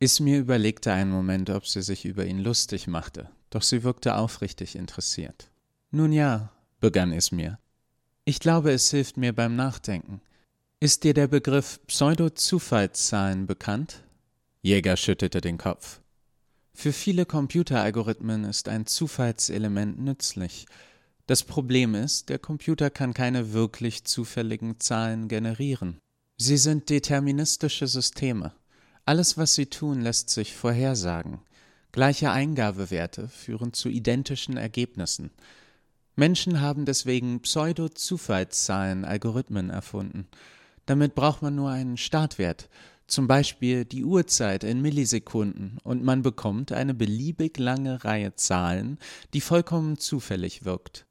Ismir 0.00 0.38
überlegte 0.38 0.92
einen 0.92 1.10
Moment, 1.10 1.50
ob 1.50 1.66
sie 1.66 1.82
sich 1.82 2.04
über 2.04 2.24
ihn 2.24 2.38
lustig 2.38 2.86
machte, 2.86 3.30
doch 3.50 3.62
sie 3.62 3.82
wirkte 3.82 4.16
aufrichtig 4.16 4.76
interessiert. 4.76 5.50
Nun 5.96 6.12
ja, 6.12 6.52
begann 6.78 7.10
Ismir. 7.10 7.58
Ich 8.26 8.38
glaube, 8.38 8.70
es 8.70 8.90
hilft 8.90 9.16
mir 9.16 9.32
beim 9.32 9.56
Nachdenken. 9.56 10.20
Ist 10.78 11.04
dir 11.04 11.14
der 11.14 11.26
Begriff 11.26 11.80
Pseudo-Zufallszahlen 11.86 13.46
bekannt? 13.46 14.04
Jäger 14.60 14.98
schüttelte 14.98 15.40
den 15.40 15.56
Kopf. 15.56 16.02
Für 16.74 16.92
viele 16.92 17.24
Computeralgorithmen 17.24 18.44
ist 18.44 18.68
ein 18.68 18.84
Zufallselement 18.84 19.98
nützlich. 19.98 20.66
Das 21.26 21.44
Problem 21.44 21.94
ist, 21.94 22.28
der 22.28 22.40
Computer 22.40 22.90
kann 22.90 23.14
keine 23.14 23.54
wirklich 23.54 24.04
zufälligen 24.04 24.78
Zahlen 24.78 25.28
generieren. 25.28 25.98
Sie 26.36 26.58
sind 26.58 26.90
deterministische 26.90 27.86
Systeme. 27.86 28.52
Alles, 29.06 29.38
was 29.38 29.54
sie 29.54 29.64
tun, 29.64 30.02
lässt 30.02 30.28
sich 30.28 30.54
vorhersagen. 30.54 31.40
Gleiche 31.90 32.32
Eingabewerte 32.32 33.28
führen 33.28 33.72
zu 33.72 33.88
identischen 33.88 34.58
Ergebnissen. 34.58 35.30
Menschen 36.16 36.62
haben 36.62 36.86
deswegen 36.86 37.40
Pseudo-Zufallszahlen 37.40 39.04
Algorithmen 39.04 39.68
erfunden. 39.68 40.26
Damit 40.86 41.14
braucht 41.14 41.42
man 41.42 41.54
nur 41.54 41.68
einen 41.68 41.98
Startwert, 41.98 42.70
zum 43.06 43.28
Beispiel 43.28 43.84
die 43.84 44.02
Uhrzeit 44.02 44.64
in 44.64 44.80
Millisekunden, 44.80 45.78
und 45.84 46.02
man 46.02 46.22
bekommt 46.22 46.72
eine 46.72 46.94
beliebig 46.94 47.58
lange 47.58 48.02
Reihe 48.02 48.34
Zahlen, 48.34 48.98
die 49.34 49.42
vollkommen 49.42 49.98
zufällig 49.98 50.64
wirkt. 50.64 51.06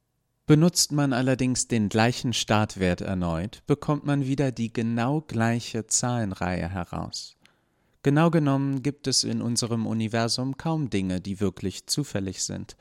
Benutzt 0.47 0.91
man 0.91 1.13
allerdings 1.13 1.67
den 1.67 1.87
gleichen 1.87 2.33
Startwert 2.33 3.01
erneut, 3.01 3.61
bekommt 3.67 4.05
man 4.05 4.25
wieder 4.25 4.51
die 4.51 4.73
genau 4.73 5.21
gleiche 5.21 5.85
Zahlenreihe 5.85 6.67
heraus. 6.67 7.35
Genau 8.01 8.29
genommen 8.29 8.83
gibt 8.83 9.07
es 9.07 9.23
in 9.23 9.41
unserem 9.41 9.85
Universum 9.87 10.57
kaum 10.57 10.89
Dinge, 10.89 11.21
die 11.21 11.39
wirklich 11.39 11.87
zufällig 11.87 12.43
sind. 12.43 12.75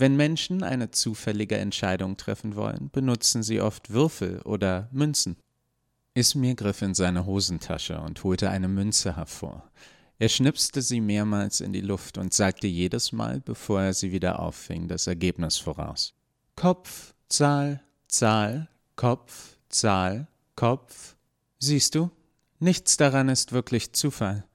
Wenn 0.00 0.16
Menschen 0.16 0.62
eine 0.62 0.90
zufällige 0.90 1.58
Entscheidung 1.58 2.16
treffen 2.16 2.56
wollen, 2.56 2.88
benutzen 2.90 3.42
sie 3.42 3.60
oft 3.60 3.90
Würfel 3.90 4.40
oder 4.46 4.88
Münzen. 4.92 5.36
Ismir 6.14 6.54
griff 6.54 6.80
in 6.80 6.94
seine 6.94 7.26
Hosentasche 7.26 8.00
und 8.00 8.24
holte 8.24 8.48
eine 8.48 8.68
Münze 8.68 9.16
hervor. 9.16 9.70
Er 10.18 10.30
schnipste 10.30 10.80
sie 10.80 11.02
mehrmals 11.02 11.60
in 11.60 11.74
die 11.74 11.82
Luft 11.82 12.16
und 12.16 12.32
sagte 12.32 12.66
jedes 12.66 13.12
Mal, 13.12 13.40
bevor 13.40 13.82
er 13.82 13.92
sie 13.92 14.10
wieder 14.10 14.40
auffing, 14.40 14.88
das 14.88 15.06
Ergebnis 15.06 15.58
voraus. 15.58 16.14
Kopf, 16.56 17.12
Zahl, 17.28 17.82
Zahl, 18.08 18.70
Kopf, 18.96 19.58
Zahl, 19.68 20.28
Kopf. 20.56 21.14
Siehst 21.58 21.94
du, 21.94 22.10
Nichts 22.58 22.96
daran 22.96 23.28
ist 23.28 23.52
wirklich 23.52 23.92
Zufall. 23.92 24.46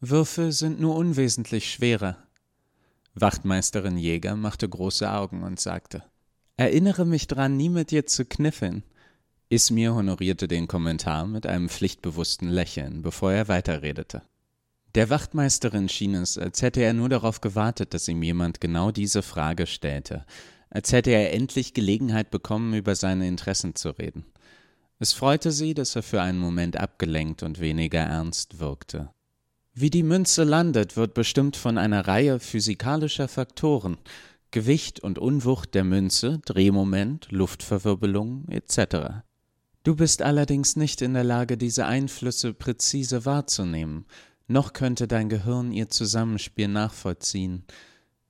Würfe 0.00 0.52
sind 0.52 0.80
nur 0.80 0.96
unwesentlich 0.96 1.72
schwerer. 1.72 2.18
Wachtmeisterin 3.14 3.98
Jäger 3.98 4.36
machte 4.36 4.68
große 4.68 5.10
Augen 5.10 5.42
und 5.42 5.60
sagte 5.60 6.02
Erinnere 6.56 7.04
mich 7.04 7.26
dran, 7.26 7.56
nie 7.56 7.68
mit 7.68 7.90
dir 7.90 8.06
zu 8.06 8.24
kniffeln. 8.24 8.84
Ismir 9.48 9.94
honorierte 9.94 10.48
den 10.48 10.68
Kommentar 10.68 11.26
mit 11.26 11.46
einem 11.46 11.68
pflichtbewussten 11.68 12.48
Lächeln, 12.48 13.02
bevor 13.02 13.32
er 13.32 13.48
weiterredete. 13.48 14.22
Der 14.94 15.10
Wachtmeisterin 15.10 15.88
schien 15.88 16.14
es, 16.14 16.36
als 16.36 16.62
hätte 16.62 16.82
er 16.82 16.92
nur 16.92 17.08
darauf 17.08 17.40
gewartet, 17.40 17.94
dass 17.94 18.08
ihm 18.08 18.22
jemand 18.22 18.60
genau 18.60 18.90
diese 18.90 19.22
Frage 19.22 19.66
stellte, 19.66 20.24
als 20.70 20.92
hätte 20.92 21.10
er 21.10 21.32
endlich 21.32 21.74
Gelegenheit 21.74 22.30
bekommen, 22.30 22.74
über 22.74 22.94
seine 22.94 23.26
Interessen 23.28 23.74
zu 23.74 23.90
reden. 23.90 24.24
Es 24.98 25.12
freute 25.12 25.50
sie, 25.50 25.74
dass 25.74 25.96
er 25.96 26.02
für 26.02 26.22
einen 26.22 26.38
Moment 26.38 26.76
abgelenkt 26.76 27.42
und 27.42 27.58
weniger 27.58 28.00
ernst 28.00 28.60
wirkte. 28.60 29.10
Wie 29.74 29.88
die 29.88 30.02
Münze 30.02 30.44
landet, 30.44 30.98
wird 30.98 31.14
bestimmt 31.14 31.56
von 31.56 31.78
einer 31.78 32.06
Reihe 32.06 32.38
physikalischer 32.40 33.26
Faktoren 33.26 33.96
Gewicht 34.50 35.00
und 35.00 35.18
Unwucht 35.18 35.74
der 35.74 35.82
Münze, 35.82 36.40
Drehmoment, 36.44 37.32
Luftverwirbelung 37.32 38.46
etc. 38.48 39.22
Du 39.82 39.96
bist 39.96 40.20
allerdings 40.20 40.76
nicht 40.76 41.00
in 41.00 41.14
der 41.14 41.24
Lage, 41.24 41.56
diese 41.56 41.86
Einflüsse 41.86 42.52
präzise 42.52 43.24
wahrzunehmen, 43.24 44.04
noch 44.46 44.74
könnte 44.74 45.08
dein 45.08 45.30
Gehirn 45.30 45.72
ihr 45.72 45.88
Zusammenspiel 45.88 46.68
nachvollziehen. 46.68 47.64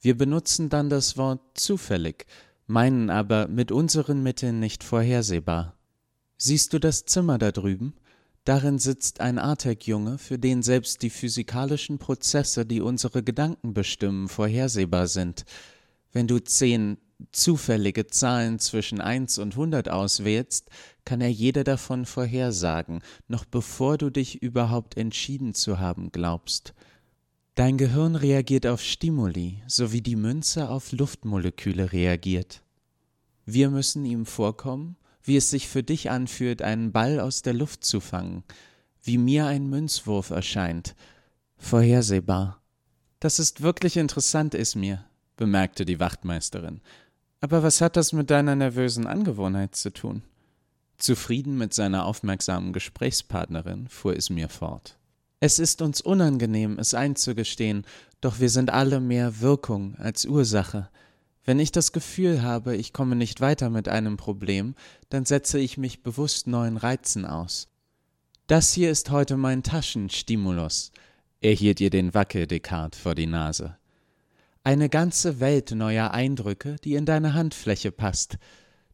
Wir 0.00 0.16
benutzen 0.16 0.68
dann 0.68 0.90
das 0.90 1.16
Wort 1.16 1.40
zufällig, 1.54 2.26
meinen 2.68 3.10
aber 3.10 3.48
mit 3.48 3.72
unseren 3.72 4.22
Mitteln 4.22 4.60
nicht 4.60 4.84
vorhersehbar. 4.84 5.76
Siehst 6.36 6.72
du 6.72 6.78
das 6.78 7.04
Zimmer 7.04 7.38
da 7.38 7.50
drüben? 7.50 7.94
Darin 8.44 8.78
sitzt 8.78 9.20
ein 9.20 9.38
Artek-Junge, 9.38 10.18
für 10.18 10.38
den 10.38 10.62
selbst 10.62 11.02
die 11.02 11.10
physikalischen 11.10 11.98
Prozesse, 11.98 12.66
die 12.66 12.80
unsere 12.80 13.22
Gedanken 13.22 13.72
bestimmen, 13.72 14.28
vorhersehbar 14.28 15.06
sind. 15.06 15.44
Wenn 16.12 16.26
du 16.26 16.40
zehn 16.40 16.98
zufällige 17.30 18.08
Zahlen 18.08 18.58
zwischen 18.58 19.00
eins 19.00 19.38
und 19.38 19.54
hundert 19.54 19.88
auswählst, 19.88 20.70
kann 21.04 21.20
er 21.20 21.30
jede 21.30 21.62
davon 21.62 22.04
vorhersagen, 22.04 23.00
noch 23.28 23.44
bevor 23.44 23.96
du 23.96 24.10
dich 24.10 24.42
überhaupt 24.42 24.96
entschieden 24.96 25.54
zu 25.54 25.78
haben 25.78 26.10
glaubst. 26.10 26.74
Dein 27.54 27.76
Gehirn 27.76 28.16
reagiert 28.16 28.66
auf 28.66 28.82
Stimuli, 28.82 29.62
so 29.68 29.92
wie 29.92 30.00
die 30.00 30.16
Münze 30.16 30.68
auf 30.68 30.90
Luftmoleküle 30.90 31.92
reagiert. 31.92 32.62
Wir 33.44 33.70
müssen 33.70 34.04
ihm 34.04 34.26
vorkommen, 34.26 34.96
wie 35.24 35.36
es 35.36 35.50
sich 35.50 35.68
für 35.68 35.82
dich 35.82 36.10
anfühlt, 36.10 36.62
einen 36.62 36.92
Ball 36.92 37.20
aus 37.20 37.42
der 37.42 37.54
Luft 37.54 37.84
zu 37.84 38.00
fangen, 38.00 38.44
wie 39.02 39.18
mir 39.18 39.46
ein 39.46 39.68
Münzwurf 39.68 40.30
erscheint. 40.30 40.94
Vorhersehbar. 41.56 42.60
Das 43.20 43.38
ist 43.38 43.62
wirklich 43.62 43.96
interessant, 43.96 44.54
Ismir, 44.54 45.04
bemerkte 45.36 45.84
die 45.84 46.00
Wachtmeisterin. 46.00 46.80
Aber 47.40 47.62
was 47.62 47.80
hat 47.80 47.96
das 47.96 48.12
mit 48.12 48.30
deiner 48.30 48.56
nervösen 48.56 49.06
Angewohnheit 49.06 49.74
zu 49.74 49.92
tun? 49.92 50.22
Zufrieden 50.98 51.58
mit 51.58 51.74
seiner 51.74 52.06
aufmerksamen 52.06 52.72
Gesprächspartnerin 52.72 53.88
fuhr 53.88 54.14
Ismir 54.14 54.48
fort. 54.48 54.96
Es 55.40 55.58
ist 55.58 55.82
uns 55.82 56.00
unangenehm, 56.00 56.78
es 56.78 56.94
einzugestehen, 56.94 57.84
doch 58.20 58.38
wir 58.38 58.48
sind 58.48 58.70
alle 58.70 59.00
mehr 59.00 59.40
Wirkung 59.40 59.96
als 59.96 60.24
Ursache. 60.24 60.88
Wenn 61.44 61.58
ich 61.58 61.72
das 61.72 61.90
Gefühl 61.90 62.42
habe, 62.42 62.76
ich 62.76 62.92
komme 62.92 63.16
nicht 63.16 63.40
weiter 63.40 63.68
mit 63.68 63.88
einem 63.88 64.16
Problem, 64.16 64.76
dann 65.08 65.24
setze 65.24 65.58
ich 65.58 65.76
mich 65.76 66.02
bewusst 66.02 66.46
neuen 66.46 66.76
Reizen 66.76 67.26
aus. 67.26 67.68
Das 68.46 68.72
hier 68.72 68.90
ist 68.90 69.10
heute 69.10 69.36
mein 69.36 69.64
Taschenstimulus. 69.64 70.92
Er 71.40 71.52
hielt 71.52 71.80
ihr 71.80 71.90
den 71.90 72.14
Wackel-Descartes 72.14 73.00
vor 73.00 73.16
die 73.16 73.26
Nase. 73.26 73.76
Eine 74.62 74.88
ganze 74.88 75.40
Welt 75.40 75.72
neuer 75.72 76.12
Eindrücke, 76.12 76.76
die 76.84 76.94
in 76.94 77.06
deine 77.06 77.34
Handfläche 77.34 77.90
passt. 77.90 78.38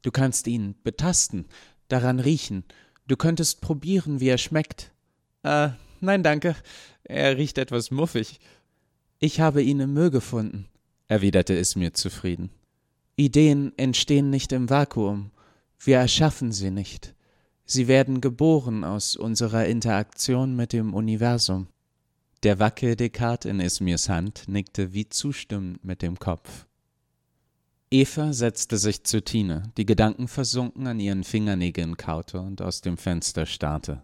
Du 0.00 0.11
kannst 0.11 0.47
ihn 0.47 0.75
betasten, 0.83 1.47
daran 1.88 2.19
riechen. 2.19 2.64
Du 3.07 3.17
könntest 3.17 3.61
probieren, 3.61 4.21
wie 4.21 4.28
er 4.28 4.38
schmeckt. 4.38 4.93
Äh, 5.43 5.71
nein, 6.00 6.23
danke. 6.23 6.57
Er 7.05 7.37
riecht 7.37 7.59
etwas 7.59 7.90
muffig. 7.90 8.40
Ich 9.19 9.40
habe 9.40 9.62
ihn 9.62 9.81
im 9.81 9.93
Müll 9.93 10.11
gefunden 10.11 10.67
erwiderte 11.09 11.55
Ismir 11.55 11.95
zufrieden. 11.95 12.50
Ideen 13.17 13.73
entstehen 13.77 14.31
nicht 14.31 14.53
im 14.53 14.71
Vakuum, 14.71 15.33
wir 15.81 15.99
erschaffen 15.99 16.53
sie 16.53 16.71
nicht. 16.71 17.15
Sie 17.65 17.88
werden 17.88 18.21
geboren 18.21 18.85
aus 18.85 19.17
unserer 19.17 19.67
Interaktion 19.67 20.57
mit 20.57 20.73
dem 20.73 20.95
Universum. 20.95 21.69
Der 22.43 22.59
Wackeldekat 22.59 23.45
in 23.45 23.61
Ismirs 23.61 24.09
Hand 24.09 24.45
nickte 24.47 24.93
wie 24.93 25.09
zustimmend 25.09 25.85
mit 25.85 26.03
dem 26.03 26.19
Kopf. 26.19 26.67
Eva 27.91 28.33
setzte 28.33 28.79
sich 28.79 29.05
zu 29.05 29.25
Tine, 29.25 29.73
die 29.77 29.87
Gedanken 29.87 30.29
versunken 30.29 30.87
an 30.87 31.00
ihren 31.00 31.25
Fingernägeln 31.25 31.97
kaute 31.97 32.41
und 32.41 32.62
aus 32.62 32.81
dem 32.81 32.99
Fenster 32.99 33.47
starrte. 33.47 34.03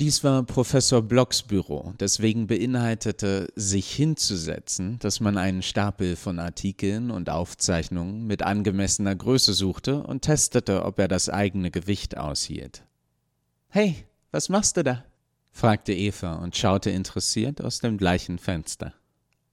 Dies 0.00 0.24
war 0.24 0.42
Professor 0.42 1.02
Blocks 1.02 1.42
Büro, 1.42 1.92
deswegen 2.00 2.46
beinhaltete 2.46 3.52
sich 3.54 3.92
hinzusetzen, 3.92 4.98
dass 4.98 5.20
man 5.20 5.36
einen 5.36 5.62
Stapel 5.62 6.16
von 6.16 6.38
Artikeln 6.38 7.10
und 7.10 7.28
Aufzeichnungen 7.28 8.26
mit 8.26 8.42
angemessener 8.42 9.14
Größe 9.14 9.52
suchte 9.52 10.02
und 10.02 10.22
testete, 10.22 10.84
ob 10.84 10.98
er 10.98 11.08
das 11.08 11.28
eigene 11.28 11.70
Gewicht 11.70 12.16
aushielt. 12.16 12.84
Hey, 13.68 14.06
was 14.30 14.48
machst 14.48 14.76
du 14.76 14.82
da? 14.82 15.04
fragte 15.50 15.92
Eva 15.92 16.36
und 16.36 16.56
schaute 16.56 16.90
interessiert 16.90 17.60
aus 17.60 17.80
dem 17.80 17.98
gleichen 17.98 18.38
Fenster. 18.38 18.94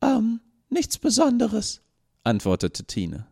Ähm, 0.02 0.40
nichts 0.70 0.98
Besonderes, 0.98 1.82
antwortete 2.24 2.86
Tine. 2.86 3.28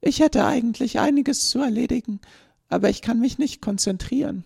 Ich 0.00 0.20
hätte 0.20 0.44
eigentlich 0.44 1.00
einiges 1.00 1.50
zu 1.50 1.58
erledigen, 1.58 2.20
aber 2.68 2.88
ich 2.88 3.02
kann 3.02 3.18
mich 3.18 3.38
nicht 3.38 3.60
konzentrieren. 3.60 4.44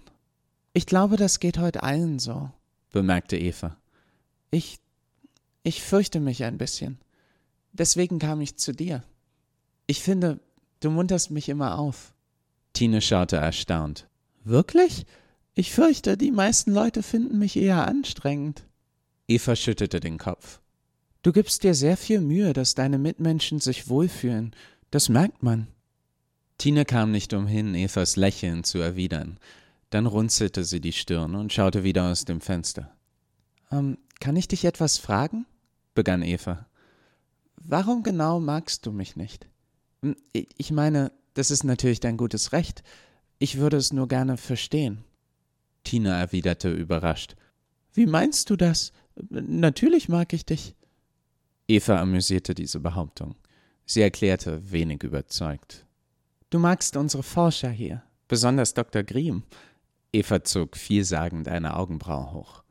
Ich 0.77 0.85
glaube, 0.85 1.17
das 1.17 1.41
geht 1.41 1.57
heute 1.57 1.83
allen 1.83 2.19
so, 2.19 2.51
bemerkte 2.93 3.39
Eva. 3.39 3.79
Ich. 4.51 4.79
ich 5.63 5.81
fürchte 5.83 6.21
mich 6.21 6.45
ein 6.45 6.59
bisschen. 6.59 6.99
Deswegen 7.73 8.19
kam 8.19 8.43
ich 8.43 8.59
zu 8.59 8.75
dir. 8.75 9.03
Ich 9.87 10.03
finde, 10.03 10.39
du 10.81 10.91
munterst 10.91 11.31
mich 11.31 11.49
immer 11.49 11.79
auf. 11.79 12.13
Tine 12.75 13.01
schaute 13.01 13.37
erstaunt. 13.37 14.07
Wirklich? 14.45 15.07
Ich 15.55 15.73
fürchte, 15.73 16.19
die 16.19 16.31
meisten 16.31 16.73
Leute 16.73 17.03
finden 17.03 17.39
mich 17.39 17.57
eher 17.57 17.89
anstrengend. 17.89 18.67
Eva 19.29 19.57
schüttelte 19.57 20.01
den 20.01 20.19
Kopf. 20.19 20.61
Du 21.23 21.33
gibst 21.33 21.63
dir 21.63 21.73
sehr 21.73 21.97
viel 21.97 22.21
Mühe, 22.21 22.53
dass 22.53 22.75
deine 22.75 22.99
Mitmenschen 22.99 23.61
sich 23.61 23.89
wohlfühlen 23.89 24.55
das 24.91 25.09
merkt 25.09 25.43
man. 25.43 25.69
Tine 26.59 26.85
kam 26.85 27.13
nicht 27.13 27.33
umhin, 27.33 27.75
Evas 27.75 28.17
Lächeln 28.17 28.63
zu 28.63 28.79
erwidern. 28.79 29.39
Dann 29.91 30.07
runzelte 30.07 30.65
sie 30.65 30.81
die 30.81 30.93
Stirn 30.93 31.35
und 31.35 31.53
schaute 31.53 31.85
wieder 31.85 32.11
aus 32.11 32.25
dem 32.25 32.41
Fenster. 32.41 32.95
Ähm, 33.71 33.99
kann 34.21 34.37
ich 34.37 34.49
dich 34.49 34.65
etwas 34.65 34.99
fragen? 34.99 35.47
begann 35.95 36.23
Eva. 36.23 36.67
Warum 37.57 38.03
genau 38.03 38.39
magst 38.39 38.87
du 38.87 38.93
mich 38.93 39.17
nicht? 39.17 39.49
Hm, 40.03 40.17
ich 40.33 40.71
meine, 40.71 41.13
das 41.35 41.51
ist 41.51 41.65
natürlich 41.65 42.01
dein 42.01 42.17
gutes 42.17 42.53
Recht. 42.53 42.83
Ich 43.39 43.59
würde 43.59 43.77
es 43.77 43.93
nur 43.93 44.09
gerne 44.09 44.37
verstehen. 44.37 45.05
Tina 45.85 46.19
erwiderte 46.19 46.71
überrascht. 46.71 47.37
Wie 47.93 48.07
meinst 48.07 48.51
du 48.51 48.57
das? 48.57 48.93
Natürlich 49.31 50.09
mag 50.09 50.33
ich 50.33 50.45
dich. 50.45 50.75
Eva 51.69 52.01
amüsierte 52.01 52.55
diese 52.55 52.81
Behauptung. 52.81 53.35
Sie 53.87 54.01
erklärte, 54.01 54.71
wenig 54.71 55.03
überzeugt. 55.03 55.87
Du 56.51 56.59
magst 56.59 56.97
unsere 56.97 57.23
Forscher 57.23 57.71
hier, 57.71 58.03
besonders 58.29 58.75
Dr. 58.75 59.03
Griem. 59.03 59.43
Eva 60.17 60.43
zog 60.43 60.77
vielsagend 60.77 61.47
eine 61.47 61.77
Augenbraue 61.77 62.33
hoch. 62.33 62.63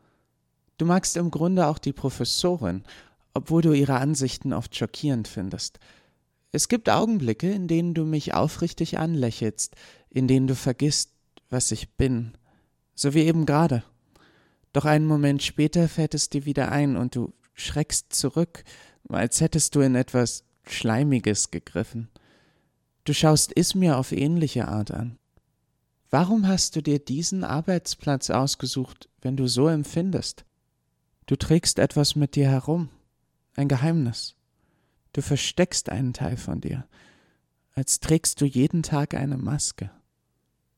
Du 0.78 0.86
magst 0.86 1.16
im 1.16 1.30
Grunde 1.30 1.68
auch 1.68 1.78
die 1.78 1.94
Professorin, 1.94 2.84
obwohl 3.34 3.62
du 3.62 3.72
ihre 3.72 3.98
Ansichten 3.98 4.52
oft 4.52 4.75
schockierend 4.75 5.28
findest. 5.28 5.80
Es 6.52 6.68
gibt 6.68 6.90
Augenblicke, 6.90 7.52
in 7.52 7.68
denen 7.68 7.94
du 7.94 8.06
mich 8.06 8.34
aufrichtig 8.34 8.98
anlächelst, 8.98 9.75
in 10.10 10.28
denen 10.28 10.48
du 10.48 10.56
vergisst, 10.56 11.12
was 11.50 11.72
ich 11.72 11.94
bin, 11.96 12.34
so 12.96 13.14
wie 13.14 13.24
eben 13.24 13.46
gerade. 13.46 13.84
Doch 14.74 14.86
einen 14.86 15.06
Moment 15.06 15.44
später 15.44 15.88
fällt 15.88 16.16
es 16.16 16.30
dir 16.30 16.46
wieder 16.46 16.72
ein 16.72 16.98
und 16.98 17.16
du 17.16 17.34
schreckst 17.54 18.14
zurück, 18.14 18.64
als 19.08 19.40
hättest 19.40 19.75
du 19.75 19.82
in 19.82 19.96
etwas 19.96 20.46
Schleimiges 20.66 21.51
gegriffen. 21.51 22.10
Du 23.03 23.14
schaust 23.14 23.51
Ismir 23.51 23.98
auf 23.98 24.12
ähnliche 24.12 24.68
Art 24.68 24.92
an. 24.92 25.20
Warum 26.18 26.48
hast 26.48 26.78
du 26.78 26.82
dir 26.82 27.00
diesen 27.00 27.44
Arbeitsplatz 27.44 28.30
ausgesucht, 28.30 29.10
wenn 29.22 29.36
du 29.36 29.48
so 29.48 29.68
empfindest? 29.68 30.46
Du 31.25 31.36
trägst 31.36 31.78
etwas 31.78 32.16
mit 32.16 32.36
dir 32.38 32.48
herum, 32.48 32.88
ein 33.58 33.68
Geheimnis. 33.68 34.36
Du 35.12 35.22
versteckst 35.22 35.90
einen 35.90 36.14
Teil 36.14 36.38
von 36.38 36.62
dir, 36.62 36.88
als 37.74 38.00
trägst 38.00 38.40
du 38.40 38.46
jeden 38.46 38.82
Tag 38.82 39.14
eine 39.14 39.36
Maske. 39.36 39.92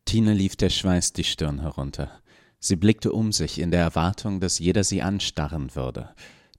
Tine 0.05 0.33
lief 0.33 0.55
der 0.55 0.71
Schweiß 0.71 1.13
die 1.13 1.23
Stirn 1.23 1.59
herunter. 1.59 2.09
Sie 2.59 2.75
blickte 2.75 3.11
um 3.11 3.31
sich 3.31 3.59
in 3.59 3.69
der 3.69 3.81
Erwartung, 3.81 4.39
dass 4.39 4.57
jeder 4.57 4.83
sie 4.83 5.03
anstarren 5.03 5.75
würde, 5.75 6.09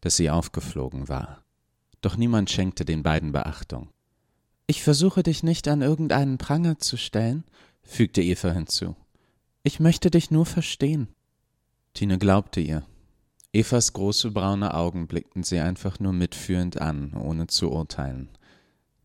dass 0.01 0.15
sie 0.15 0.31
aufgeflogen 0.31 1.09
war 1.09 1.43
doch 2.01 2.17
niemand 2.17 2.51
schenkte 2.51 2.85
den 2.85 3.03
beiden 3.03 3.33
Beachtung. 3.33 3.89
Ich 4.67 4.83
versuche 4.83 5.23
dich 5.23 5.43
nicht 5.43 5.67
an 5.69 5.83
irgendeinen 5.83 6.39
Pranger 6.39 6.79
zu 6.79 6.97
stellen, 6.97 7.45
fügte 7.89 8.23
Eva 8.23 8.51
hinzu. 8.53 8.95
Ich 9.63 9.81
möchte 9.81 10.11
dich 10.11 10.31
nur 10.31 10.47
verstehen. 10.47 11.09
Tine 11.95 12.19
glaubte 12.19 12.61
ihr. 12.61 12.85
Evas 13.53 13.93
große 13.93 14.31
braune 14.31 14.75
Augen 14.75 15.09
blickten 15.09 15.43
sie 15.43 15.59
einfach 15.59 15.99
nur 15.99 16.13
mitfühlend 16.13 16.81
an, 16.81 17.15
ohne 17.15 17.47
zu 17.47 17.71
urteilen. 17.73 18.29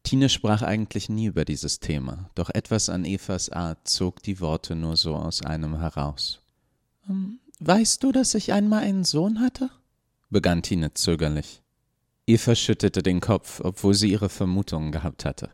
Tine 0.04 0.28
sprach 0.28 0.62
eigentlich 0.62 1.08
nie 1.08 1.28
über 1.28 1.46
dieses 1.46 1.80
Thema, 1.80 2.30
doch 2.36 2.50
etwas 2.50 2.90
an 2.90 3.06
Evas 3.06 3.50
Art 3.50 3.88
zog 3.88 4.22
die 4.22 4.42
Worte 4.42 4.76
nur 4.76 4.98
so 4.98 5.16
aus 5.16 5.42
einem 5.44 5.80
heraus. 5.80 6.42
Ähm, 7.10 7.40
weißt 7.60 8.04
du, 8.04 8.12
dass 8.12 8.36
ich 8.36 8.52
einmal 8.52 8.84
einen 8.84 9.06
Sohn 9.06 9.40
hatte? 9.40 9.70
begann 10.30 10.62
Tine 10.62 10.94
zögerlich. 10.94 11.62
Eva 12.28 12.56
schüttete 12.56 13.02
den 13.02 13.22
Kopf, 13.22 13.62
obwohl 13.64 13.94
sie 13.94 14.12
ihre 14.12 14.30
Vermutungen 14.30 14.92
gehabt 14.92 15.26
hatte. 15.26 15.52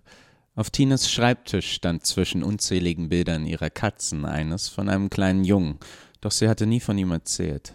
Auf 0.59 0.71
Tines 0.71 1.09
Schreibtisch 1.09 1.71
stand 1.71 2.05
zwischen 2.05 2.43
unzähligen 2.43 3.07
Bildern 3.07 3.45
ihrer 3.45 3.69
Katzen 3.69 4.25
eines 4.25 4.67
von 4.67 4.89
einem 4.89 5.09
kleinen 5.09 5.45
Jungen, 5.45 5.79
doch 6.19 6.31
sie 6.31 6.49
hatte 6.49 6.65
nie 6.65 6.81
von 6.81 6.97
ihm 6.97 7.13
erzählt. 7.13 7.73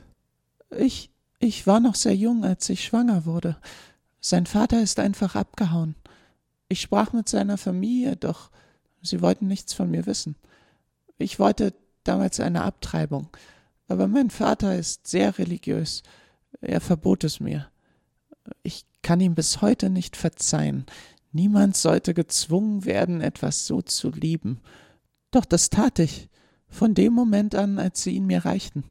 Ich, 0.68 1.08
ich 1.38 1.66
war 1.66 1.80
noch 1.80 1.94
sehr 1.94 2.14
jung, 2.14 2.44
als 2.44 2.68
ich 2.68 2.84
schwanger 2.84 3.24
wurde. 3.24 3.56
Sein 4.20 4.44
Vater 4.44 4.82
ist 4.82 5.00
einfach 5.00 5.34
abgehauen. 5.34 5.94
Ich 6.68 6.82
sprach 6.82 7.14
mit 7.14 7.26
seiner 7.26 7.56
Familie, 7.56 8.16
doch 8.16 8.50
sie 9.00 9.22
wollten 9.22 9.46
nichts 9.46 9.72
von 9.72 9.90
mir 9.90 10.04
wissen. 10.04 10.36
Ich 11.16 11.38
wollte 11.38 11.72
damals 12.02 12.38
eine 12.38 12.64
Abtreibung, 12.64 13.34
aber 13.88 14.08
mein 14.08 14.28
Vater 14.28 14.76
ist 14.76 15.06
sehr 15.06 15.38
religiös. 15.38 16.02
Er 16.60 16.82
verbot 16.82 17.24
es 17.24 17.40
mir. 17.40 17.66
Ich 18.62 18.84
kann 19.00 19.20
ihm 19.20 19.34
bis 19.34 19.62
heute 19.62 19.88
nicht 19.88 20.18
verzeihen. 20.18 20.84
Niemand 21.34 21.76
sollte 21.76 22.14
gezwungen 22.14 22.84
werden, 22.84 23.20
etwas 23.20 23.66
so 23.66 23.82
zu 23.82 24.10
lieben. 24.10 24.60
Doch 25.32 25.44
das 25.44 25.68
tat 25.68 25.98
ich, 25.98 26.28
von 26.68 26.94
dem 26.94 27.12
Moment 27.12 27.56
an, 27.56 27.80
als 27.80 28.04
sie 28.04 28.12
ihn 28.12 28.26
mir 28.26 28.44
reichten. 28.44 28.84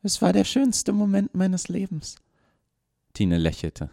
Es 0.00 0.22
war 0.22 0.32
der 0.32 0.44
schönste 0.44 0.92
Moment 0.92 1.34
meines 1.34 1.66
Lebens. 1.66 2.14
Tine 3.14 3.36
lächelte. 3.36 3.90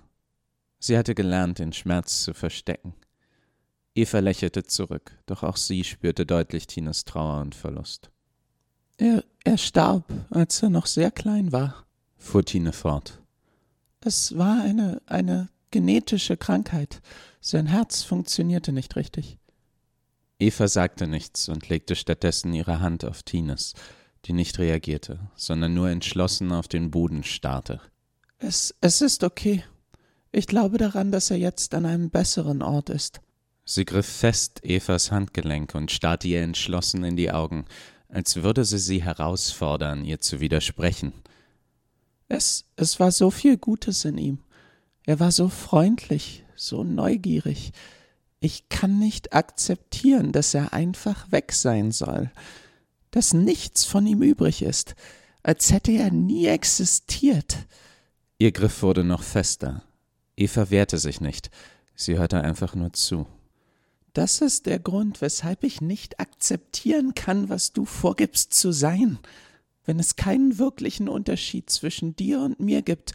Sie 0.77 0.95
hatte 0.95 1.15
gelernt, 1.15 1.57
den 1.57 1.73
Schmerz 1.73 2.23
zu 2.23 2.35
verstecken. 2.35 2.93
Eva 3.95 4.19
lächelte 4.19 4.63
zurück, 4.65 5.17
doch 5.25 5.41
auch 5.41 5.57
sie 5.57 5.83
spürte 5.83 6.27
deutlich 6.27 6.67
Tines 6.67 7.05
Trauer 7.05 7.41
und 7.41 7.55
Verlust. 7.55 8.11
Er, 8.97 9.23
er 9.43 9.57
starb, 9.57 10.05
als 10.29 10.61
er 10.61 10.69
noch 10.69 10.85
sehr 10.85 11.09
klein 11.09 11.51
war, 11.51 11.87
fuhr 12.17 12.45
Tine 12.45 12.71
fort. 12.71 13.19
Es 14.01 14.37
war 14.37 14.61
eine, 14.61 15.01
eine 15.07 15.49
genetische 15.73 16.37
Krankheit. 16.37 17.01
Sein 17.41 17.65
Herz 17.65 18.03
funktionierte 18.03 18.71
nicht 18.71 18.95
richtig. 18.95 19.37
Eva 20.39 20.67
sagte 20.67 21.07
nichts 21.07 21.49
und 21.49 21.67
legte 21.67 21.95
stattdessen 21.95 22.53
ihre 22.53 22.79
Hand 22.79 23.03
auf 23.03 23.23
Tines, 23.23 23.73
die 24.25 24.33
nicht 24.33 24.59
reagierte, 24.59 25.19
sondern 25.35 25.73
nur 25.73 25.89
entschlossen 25.89 26.51
auf 26.51 26.67
den 26.67 26.91
Boden 26.91 27.23
starrte. 27.23 27.81
Es, 28.37 28.75
es 28.81 29.01
ist 29.01 29.23
okay. 29.23 29.63
Ich 30.31 30.47
glaube 30.47 30.77
daran, 30.77 31.11
dass 31.11 31.31
er 31.31 31.37
jetzt 31.37 31.73
an 31.73 31.85
einem 31.85 32.09
besseren 32.09 32.61
Ort 32.61 32.89
ist. 32.89 33.19
Sie 33.65 33.85
griff 33.85 34.07
fest 34.07 34.63
Evas 34.63 35.11
Handgelenk 35.11 35.73
und 35.73 35.91
starrte 35.91 36.27
ihr 36.27 36.41
entschlossen 36.41 37.03
in 37.03 37.15
die 37.15 37.31
Augen, 37.31 37.65
als 38.09 38.43
würde 38.43 38.63
sie 38.63 38.79
sie 38.79 39.03
herausfordern, 39.03 40.05
ihr 40.05 40.19
zu 40.19 40.39
widersprechen. 40.39 41.13
Es, 42.27 42.65
es 42.75 42.99
war 42.99 43.11
so 43.11 43.31
viel 43.31 43.57
Gutes 43.57 44.05
in 44.05 44.17
ihm. 44.17 44.39
Er 45.05 45.19
war 45.19 45.31
so 45.31 45.49
freundlich, 45.49 46.45
so 46.55 46.83
neugierig. 46.83 47.73
Ich 48.39 48.69
kann 48.69 48.99
nicht 48.99 49.33
akzeptieren, 49.33 50.31
dass 50.31 50.53
er 50.53 50.73
einfach 50.73 51.31
weg 51.31 51.51
sein 51.51 51.91
soll, 51.91 52.31
dass 53.11 53.33
nichts 53.33 53.85
von 53.85 54.05
ihm 54.07 54.21
übrig 54.21 54.61
ist, 54.61 54.95
als 55.43 55.71
hätte 55.71 55.91
er 55.91 56.11
nie 56.11 56.47
existiert. 56.47 57.57
Ihr 58.37 58.51
Griff 58.51 58.81
wurde 58.81 59.03
noch 59.03 59.23
fester. 59.23 59.83
Eva 60.35 60.69
wehrte 60.69 60.97
sich 60.97 61.21
nicht, 61.21 61.51
sie 61.95 62.17
hörte 62.17 62.41
einfach 62.41 62.75
nur 62.75 62.93
zu. 62.93 63.27
Das 64.13 64.41
ist 64.41 64.67
der 64.67 64.79
Grund, 64.79 65.21
weshalb 65.21 65.63
ich 65.63 65.81
nicht 65.81 66.19
akzeptieren 66.19 67.15
kann, 67.15 67.49
was 67.49 67.73
du 67.73 67.85
vorgibst 67.85 68.53
zu 68.53 68.71
sein, 68.71 69.19
wenn 69.85 69.99
es 69.99 70.15
keinen 70.15 70.59
wirklichen 70.59 71.09
Unterschied 71.09 71.69
zwischen 71.69 72.15
dir 72.15 72.39
und 72.41 72.59
mir 72.59 72.83
gibt, 72.83 73.13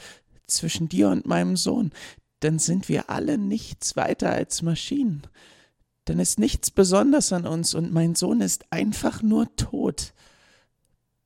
zwischen 0.49 0.89
dir 0.89 1.09
und 1.11 1.27
meinem 1.27 1.57
Sohn, 1.57 1.93
dann 2.41 2.59
sind 2.59 2.89
wir 2.89 3.11
alle 3.11 3.39
nichts 3.39 3.97
weiter 3.97 4.31
als 4.31 4.63
Maschinen. 4.63 5.23
Dann 6.05 6.19
ist 6.19 6.39
nichts 6.39 6.71
besonders 6.71 7.33
an 7.33 7.47
uns 7.47 7.75
und 7.75 7.93
mein 7.93 8.15
Sohn 8.15 8.41
ist 8.41 8.65
einfach 8.71 9.23
nur 9.23 9.55
tot. 9.57 10.15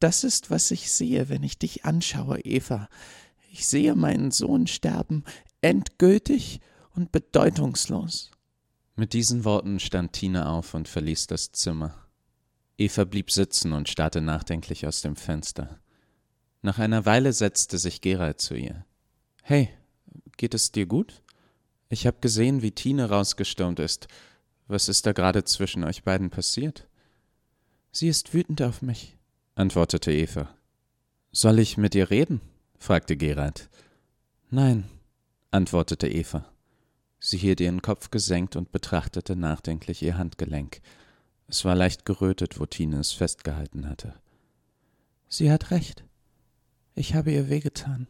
Das 0.01 0.25
ist, 0.25 0.51
was 0.51 0.71
ich 0.71 0.91
sehe, 0.91 1.29
wenn 1.29 1.45
ich 1.45 1.59
dich 1.59 1.85
anschaue, 1.85 2.41
Eva. 2.41 2.89
Ich 3.53 3.67
sehe 3.67 3.95
meinen 3.95 4.33
Sohn 4.33 4.67
sterben, 4.67 5.25
endgültig 5.61 6.61
und 6.95 7.13
bedeutungslos. 7.13 8.31
Mit 8.97 9.13
diesen 9.13 9.45
Worten 9.45 9.79
stand 9.79 10.13
Tina 10.13 10.51
auf 10.51 10.75
und 10.75 10.89
verließ 10.89 11.29
das 11.29 11.53
Zimmer. 11.53 11.95
Eva 12.77 13.05
blieb 13.05 13.31
sitzen 13.31 13.73
und 13.73 13.89
starrte 13.89 14.21
nachdenklich 14.21 14.87
aus 14.87 15.03
dem 15.03 15.17
Fenster. 15.17 15.79
Nach 16.63 16.79
einer 16.79 17.07
Weile 17.07 17.33
setzte 17.33 17.79
sich 17.79 18.01
Gerald 18.01 18.41
zu 18.41 18.55
ihr. 18.55 18.85
Hey, 19.43 19.71
geht 20.37 20.55
es 20.55 20.71
dir 20.71 20.87
gut? 20.87 21.21
Ich 21.89 22.07
habe 22.07 22.19
gesehen, 22.21 22.63
wie 22.63 22.71
Tine 22.71 23.11
rausgestürmt 23.11 23.81
ist. 23.81 24.07
Was 24.69 24.89
ist 24.89 25.05
da 25.05 25.13
gerade 25.13 25.45
zwischen 25.45 25.83
euch 25.85 26.05
beiden 26.05 26.31
passiert? 26.31 26.89
Sie 27.91 28.09
ist 28.09 28.33
wütend 28.33 28.63
auf 28.63 28.81
mich, 28.81 29.19
antwortete 29.57 30.13
Eva. 30.13 30.49
Soll 31.33 31.59
ich 31.59 31.77
mit 31.77 31.95
ihr 31.95 32.09
reden? 32.09 32.41
fragte 32.79 33.17
Gerald. 33.17 33.69
Nein, 34.49 34.85
antwortete 35.51 36.09
Eva. 36.09 36.47
Sie 37.19 37.37
hielt 37.37 37.61
ihren 37.61 37.83
Kopf 37.83 38.11
gesenkt 38.11 38.57
und 38.57 38.73
betrachtete 38.73 39.37
nachdenklich 39.37 40.03
ihr 40.03 40.17
Handgelenk. 40.17 40.81
Es 41.49 41.65
war 41.65 41.75
leicht 41.75 42.05
gerötet, 42.05 42.61
wo 42.61 42.67
Tine 42.67 43.01
es 43.01 43.13
festgehalten 43.13 43.89
hatte. 43.89 44.15
Sie 45.29 45.51
hat 45.51 45.71
recht. 45.71 46.05
Ich 46.95 47.15
habe 47.15 47.33
ihr 47.33 47.49
wehgetan. 47.51 48.07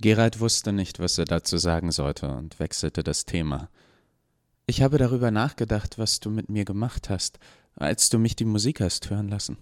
Gerald 0.00 0.38
wusste 0.38 0.72
nicht, 0.72 1.00
was 1.00 1.18
er 1.18 1.24
dazu 1.24 1.56
sagen 1.58 1.90
sollte 1.90 2.28
und 2.28 2.60
wechselte 2.60 3.02
das 3.02 3.24
Thema. 3.24 3.68
Ich 4.66 4.80
habe 4.82 4.96
darüber 4.96 5.30
nachgedacht, 5.30 5.98
was 5.98 6.20
du 6.20 6.30
mit 6.30 6.48
mir 6.48 6.64
gemacht 6.64 7.10
hast, 7.10 7.38
als 7.74 8.08
du 8.08 8.18
mich 8.18 8.36
die 8.36 8.44
Musik 8.44 8.80
hast 8.80 9.10
hören 9.10 9.28
lassen. 9.28 9.56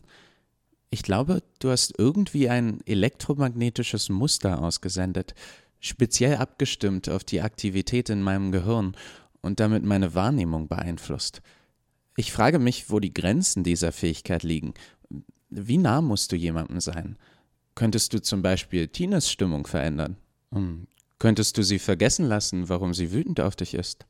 Ich 0.90 1.02
glaube, 1.02 1.42
du 1.58 1.70
hast 1.70 1.94
irgendwie 1.98 2.48
ein 2.48 2.80
elektromagnetisches 2.84 4.08
Muster 4.10 4.62
ausgesendet, 4.62 5.34
speziell 5.80 6.36
abgestimmt 6.36 7.08
auf 7.08 7.24
die 7.24 7.40
Aktivität 7.40 8.10
in 8.10 8.22
meinem 8.22 8.52
Gehirn 8.52 8.94
und 9.40 9.58
damit 9.58 9.84
meine 9.84 10.14
Wahrnehmung 10.14 10.68
beeinflusst. 10.68 11.40
Ich 12.16 12.32
frage 12.32 12.58
mich, 12.58 12.90
wo 12.90 13.00
die 13.00 13.14
Grenzen 13.14 13.64
dieser 13.64 13.92
Fähigkeit 13.92 14.42
liegen. 14.42 14.74
Wie 15.48 15.78
nah 15.78 16.02
musst 16.02 16.32
du 16.32 16.36
jemandem 16.36 16.80
sein? 16.80 17.16
Könntest 17.74 18.12
du 18.12 18.20
zum 18.20 18.42
Beispiel 18.42 18.88
Tinas 18.88 19.30
Stimmung 19.30 19.66
verändern? 19.66 20.16
Hm. 20.52 20.86
Könntest 21.18 21.56
du 21.56 21.62
sie 21.62 21.78
vergessen 21.78 22.26
lassen, 22.26 22.68
warum 22.68 22.92
sie 22.92 23.12
wütend 23.12 23.40
auf 23.40 23.56
dich 23.56 23.74
ist? 23.74 24.06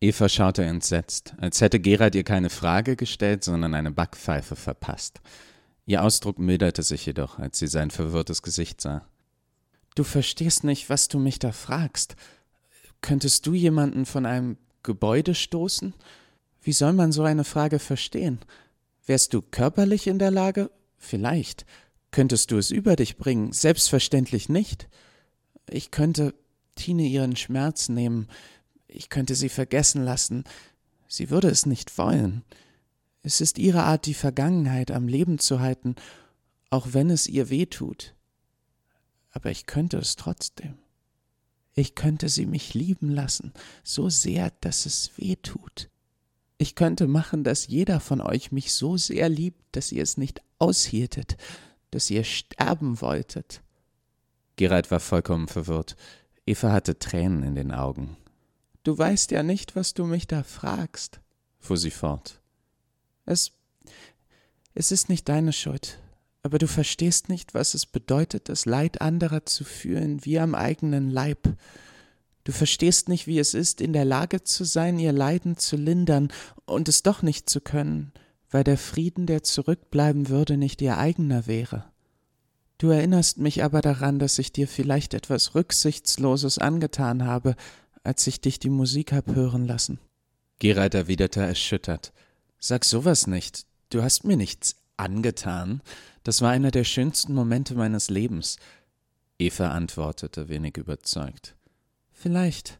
Eva 0.00 0.28
schaute 0.28 0.64
entsetzt, 0.64 1.34
als 1.38 1.60
hätte 1.60 1.80
Gerald 1.80 2.14
ihr 2.14 2.24
keine 2.24 2.50
Frage 2.50 2.96
gestellt, 2.96 3.42
sondern 3.42 3.74
eine 3.74 3.90
Backpfeife 3.90 4.54
verpasst. 4.54 5.20
Ihr 5.86 6.02
Ausdruck 6.02 6.38
milderte 6.38 6.82
sich 6.82 7.06
jedoch, 7.06 7.38
als 7.38 7.58
sie 7.58 7.66
sein 7.66 7.90
verwirrtes 7.90 8.42
Gesicht 8.42 8.80
sah. 8.80 9.06
Du 9.94 10.04
verstehst 10.04 10.64
nicht, 10.64 10.90
was 10.90 11.08
du 11.08 11.18
mich 11.18 11.38
da 11.38 11.52
fragst. 11.52 12.16
Könntest 13.00 13.46
du 13.46 13.54
jemanden 13.54 14.04
von 14.04 14.26
einem 14.26 14.58
Gebäude 14.82 15.34
stoßen? 15.34 15.94
Wie 16.60 16.72
soll 16.72 16.92
man 16.92 17.12
so 17.12 17.22
eine 17.22 17.44
Frage 17.44 17.78
verstehen? 17.78 18.40
Wärst 19.06 19.32
du 19.32 19.40
körperlich 19.40 20.06
in 20.06 20.18
der 20.18 20.30
Lage? 20.30 20.70
Vielleicht. 20.98 21.64
Könntest 22.10 22.50
du 22.50 22.58
es 22.58 22.70
über 22.70 22.96
dich 22.96 23.16
bringen? 23.16 23.52
Selbstverständlich 23.52 24.48
nicht. 24.48 24.88
Ich 25.68 25.90
könnte 25.90 26.34
Tine 26.74 27.04
ihren 27.04 27.36
Schmerz 27.36 27.88
nehmen, 27.88 28.28
ich 28.86 29.08
könnte 29.08 29.34
sie 29.34 29.48
vergessen 29.48 30.04
lassen, 30.04 30.44
sie 31.08 31.30
würde 31.30 31.48
es 31.48 31.66
nicht 31.66 31.98
wollen. 31.98 32.44
Es 33.22 33.40
ist 33.40 33.58
ihre 33.58 33.82
Art, 33.82 34.06
die 34.06 34.14
Vergangenheit 34.14 34.90
am 34.90 35.08
Leben 35.08 35.38
zu 35.38 35.60
halten, 35.60 35.96
auch 36.70 36.88
wenn 36.92 37.10
es 37.10 37.26
ihr 37.26 37.50
weh 37.50 37.66
tut. 37.66 38.14
Aber 39.30 39.50
ich 39.50 39.66
könnte 39.66 39.98
es 39.98 40.16
trotzdem. 40.16 40.78
Ich 41.74 41.94
könnte 41.94 42.28
sie 42.28 42.46
mich 42.46 42.72
lieben 42.72 43.10
lassen, 43.10 43.52
so 43.84 44.08
sehr, 44.08 44.50
dass 44.60 44.86
es 44.86 45.10
weh 45.16 45.36
tut. 45.36 45.90
Ich 46.56 46.74
könnte 46.74 47.06
machen, 47.06 47.44
dass 47.44 47.66
jeder 47.66 48.00
von 48.00 48.22
euch 48.22 48.50
mich 48.50 48.72
so 48.72 48.96
sehr 48.96 49.28
liebt, 49.28 49.62
dass 49.72 49.92
ihr 49.92 50.02
es 50.02 50.16
nicht 50.16 50.40
aushieltet, 50.58 51.36
dass 51.90 52.08
ihr 52.10 52.24
sterben 52.24 53.00
wolltet. 53.02 53.60
Gerald 54.56 54.90
war 54.90 55.00
vollkommen 55.00 55.48
verwirrt. 55.48 55.96
Eva 56.46 56.72
hatte 56.72 56.98
Tränen 56.98 57.42
in 57.42 57.54
den 57.54 57.72
Augen. 57.72 58.16
Du 58.82 58.96
weißt 58.96 59.30
ja 59.32 59.42
nicht, 59.42 59.76
was 59.76 59.94
du 59.94 60.04
mich 60.04 60.26
da 60.26 60.42
fragst, 60.42 61.20
fuhr 61.58 61.76
sie 61.76 61.90
fort. 61.90 62.40
Es. 63.24 63.52
es 64.74 64.92
ist 64.92 65.08
nicht 65.08 65.28
deine 65.28 65.52
Schuld, 65.52 65.98
aber 66.44 66.58
du 66.58 66.68
verstehst 66.68 67.28
nicht, 67.28 67.52
was 67.52 67.74
es 67.74 67.84
bedeutet, 67.84 68.48
das 68.48 68.64
Leid 68.64 69.00
anderer 69.00 69.44
zu 69.44 69.64
fühlen 69.64 70.24
wie 70.24 70.38
am 70.38 70.54
eigenen 70.54 71.10
Leib. 71.10 71.56
Du 72.44 72.52
verstehst 72.52 73.08
nicht, 73.08 73.26
wie 73.26 73.40
es 73.40 73.54
ist, 73.54 73.80
in 73.80 73.92
der 73.92 74.04
Lage 74.04 74.44
zu 74.44 74.62
sein, 74.62 75.00
ihr 75.00 75.12
Leiden 75.12 75.56
zu 75.56 75.76
lindern 75.76 76.28
und 76.64 76.88
es 76.88 77.02
doch 77.02 77.22
nicht 77.22 77.50
zu 77.50 77.60
können, 77.60 78.12
weil 78.50 78.62
der 78.62 78.78
Frieden, 78.78 79.26
der 79.26 79.42
zurückbleiben 79.42 80.28
würde, 80.28 80.56
nicht 80.56 80.80
ihr 80.80 80.96
eigener 80.96 81.48
wäre. 81.48 81.86
Du 82.78 82.90
erinnerst 82.90 83.38
mich 83.38 83.64
aber 83.64 83.80
daran, 83.80 84.18
dass 84.18 84.38
ich 84.38 84.52
dir 84.52 84.68
vielleicht 84.68 85.14
etwas 85.14 85.54
Rücksichtsloses 85.54 86.58
angetan 86.58 87.24
habe, 87.24 87.56
als 88.02 88.26
ich 88.26 88.40
dich 88.40 88.58
die 88.58 88.70
Musik 88.70 89.12
hab 89.12 89.34
hören 89.34 89.66
lassen. 89.66 89.98
Gerald 90.58 90.94
erwiderte 90.94 91.40
erschüttert. 91.40 92.12
Sag 92.58 92.84
sowas 92.84 93.26
nicht. 93.26 93.66
Du 93.90 94.02
hast 94.02 94.24
mir 94.24 94.36
nichts 94.36 94.76
angetan. 94.96 95.82
Das 96.22 96.42
war 96.42 96.50
einer 96.50 96.70
der 96.70 96.84
schönsten 96.84 97.34
Momente 97.34 97.74
meines 97.74 98.10
Lebens. 98.10 98.56
Eva 99.38 99.70
antwortete 99.70 100.48
wenig 100.48 100.76
überzeugt. 100.76 101.56
Vielleicht. 102.12 102.78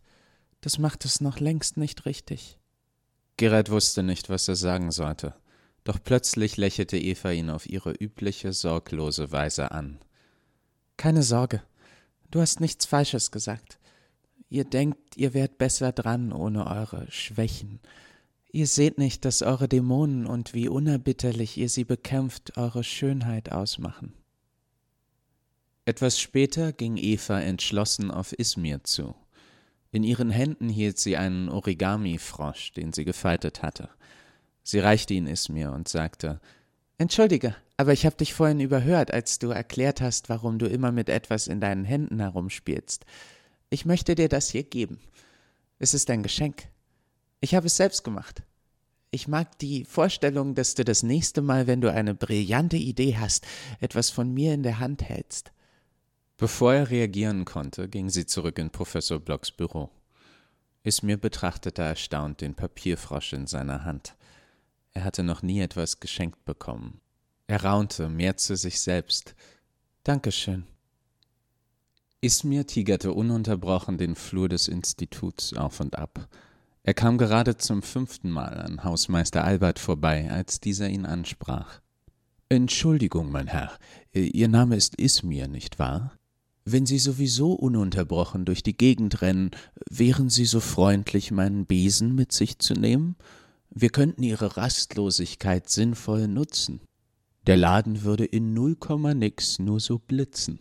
Das 0.61 0.79
macht 0.79 1.05
es 1.05 1.21
noch 1.21 1.39
längst 1.39 1.77
nicht 1.77 2.07
richtig. 2.07 2.59
Gerald 3.37 3.71
wusste 3.71 4.03
nicht, 4.03 4.31
was 4.31 4.49
er 4.49 4.57
sagen 4.57 4.91
sollte. 4.91 5.35
Doch 5.87 6.03
plötzlich 6.03 6.57
lächelte 6.57 6.99
Eva 6.99 7.31
ihn 7.31 7.49
auf 7.49 7.69
ihre 7.71 7.93
übliche, 7.93 8.53
sorglose 8.53 9.31
Weise 9.31 9.71
an. 9.71 10.01
Keine 10.97 11.23
Sorge, 11.23 11.63
du 12.33 12.41
hast 12.41 12.59
nichts 12.59 12.87
Falsches 12.87 13.31
gesagt. 13.31 13.79
Ihr 14.49 14.65
denkt, 14.65 15.17
ihr 15.17 15.33
wärt 15.33 15.59
besser 15.59 15.93
dran 15.93 16.33
ohne 16.33 16.67
eure 16.67 17.09
Schwächen. 17.13 17.79
Ihr 18.51 18.67
seht 18.67 18.99
nicht, 18.99 19.25
dass 19.25 19.43
eure 19.43 19.69
Dämonen 19.69 20.27
und 20.27 20.55
wie 20.55 20.69
unerbitterlich 20.69 21.57
ihr 21.57 21.69
sie 21.69 21.85
bekämpft, 21.85 22.57
eure 22.57 22.83
Schönheit 22.83 23.53
ausmachen. 23.53 24.13
Etwas 25.85 26.19
später 26.19 26.73
ging 26.73 26.97
Eva 26.97 27.41
entschlossen 27.41 28.11
auf 28.11 28.33
Ismir 28.33 28.83
zu. 28.83 29.15
In 29.93 30.03
ihren 30.03 30.31
Händen 30.31 30.69
hielt 30.69 30.99
sie 30.99 31.17
einen 31.17 31.49
Origami-Frosch, 31.49 32.73
den 32.73 32.93
sie 32.93 33.05
gefaltet 33.05 33.63
hatte. 33.63 33.89
Sie 34.69 34.81
reichte 34.81 35.15
ihn 35.15 35.29
es 35.29 35.49
mir 35.49 35.71
und 35.71 35.87
sagte 35.87 36.41
Entschuldige, 36.99 37.55
aber 37.77 37.93
ich 37.93 38.05
habe 38.05 38.17
dich 38.17 38.35
vorhin 38.35 38.59
überhört, 38.59 39.13
als 39.13 39.39
du 39.39 39.51
erklärt 39.51 40.01
hast, 40.01 40.29
warum 40.29 40.59
du 40.59 40.67
immer 40.67 40.91
mit 40.91 41.09
etwas 41.09 41.47
in 41.47 41.61
deinen 41.61 41.85
Händen 41.85 42.19
herumspielst. 42.19 43.07
Ich 43.71 43.87
möchte 43.87 44.17
dir 44.17 44.29
das 44.29 44.51
hier 44.51 44.65
geben. 44.65 44.99
Es 45.79 45.95
ist 45.95 46.11
ein 46.11 46.25
Geschenk. 46.25 46.65
Ich 47.39 47.55
habe 47.55 47.69
es 47.69 47.77
selbst 47.77 48.03
gemacht. 48.03 48.43
Ich 49.13 49.29
mag 49.29 49.57
die 49.61 49.85
Vorstellung, 49.85 50.57
dass 50.57 50.75
du 50.75 50.85
das 50.85 51.05
nächste 51.05 51.43
Mal, 51.43 51.69
wenn 51.69 51.81
du 51.81 51.93
eine 51.93 52.17
brillante 52.17 52.77
Idee 52.77 53.17
hast, 53.17 53.47
etwas 53.79 54.11
von 54.11 54.35
mir 54.35 54.53
in 54.53 54.65
der 54.65 54.81
Hand 54.81 55.05
hältst. 55.05 55.53
Bevor 56.39 56.75
er 56.75 56.91
reagieren 56.91 57.45
konnte, 57.45 57.89
ging 57.89 58.11
sie 58.11 58.27
zurück 58.27 58.59
in 58.59 58.71
Professor 58.71 59.21
Blocks 59.21 59.53
Büro. 59.53 59.91
Ismir 60.83 61.19
betrachtete 61.19 61.83
erstaunt 61.83 62.41
den 62.41 62.57
Papierfrosch 62.57 63.33
in 63.33 63.47
seiner 63.47 63.85
Hand. 63.85 64.16
Er 64.97 65.05
hatte 65.05 65.23
noch 65.23 65.43
nie 65.43 65.61
etwas 65.61 66.01
geschenkt 66.01 66.47
bekommen. 66.47 67.03
Er 67.49 67.65
raunte 67.65 68.09
mehr 68.09 68.39
zu 68.39 68.57
sich 68.57 68.81
selbst. 68.81 69.35
Dankeschön. 70.05 70.65
Ismir 72.23 72.67
tigerte 72.67 73.13
ununterbrochen 73.13 73.99
den 73.99 74.15
Flur 74.15 74.49
des 74.49 74.69
Instituts 74.69 75.53
auf 75.53 75.81
und 75.81 75.99
ab. 75.99 76.31
Er 76.83 76.95
kam 76.95 77.19
gerade 77.19 77.59
zum 77.59 77.83
fünften 77.83 78.31
Mal 78.31 78.59
an 78.59 78.85
Hausmeister 78.85 79.45
Albert 79.45 79.79
vorbei, 79.79 80.31
als 80.31 80.61
dieser 80.61 80.89
ihn 80.89 81.05
ansprach. 81.05 81.83
Entschuldigung, 82.49 83.31
mein 83.31 83.49
Herr, 83.49 83.77
Ihr 84.15 84.49
Name 84.49 84.77
ist 84.77 84.95
Ismir, 84.95 85.47
nicht 85.47 85.79
wahr? 85.79 86.17
Wenn 86.65 86.87
Sie 86.87 86.99
sowieso 86.99 87.53
ununterbrochen 87.53 88.47
durch 88.47 88.63
die 88.63 88.79
Gegend 88.79 89.21
rennen, 89.21 89.51
wären 89.91 90.31
Sie 90.31 90.47
so 90.47 90.61
freundlich, 90.61 91.33
meinen 91.33 91.67
Besen 91.67 92.15
mit 92.15 92.33
sich 92.33 92.61
zu 92.61 92.73
nehmen? 92.73 93.17
Wir 93.79 93.91
könnten 93.91 94.23
ihre 94.23 94.57
Rastlosigkeit 94.57 95.69
sinnvoll 95.69 96.29
nutzen. 96.29 96.81
Der 97.47 97.59
Laden 97.59 98.05
würde 98.05 98.25
in 98.25 98.55
null 98.55 98.75
Komma 98.75 99.13
nix 99.13 99.59
nur 99.59 99.81
so 99.81 99.99
blitzen. 99.99 100.61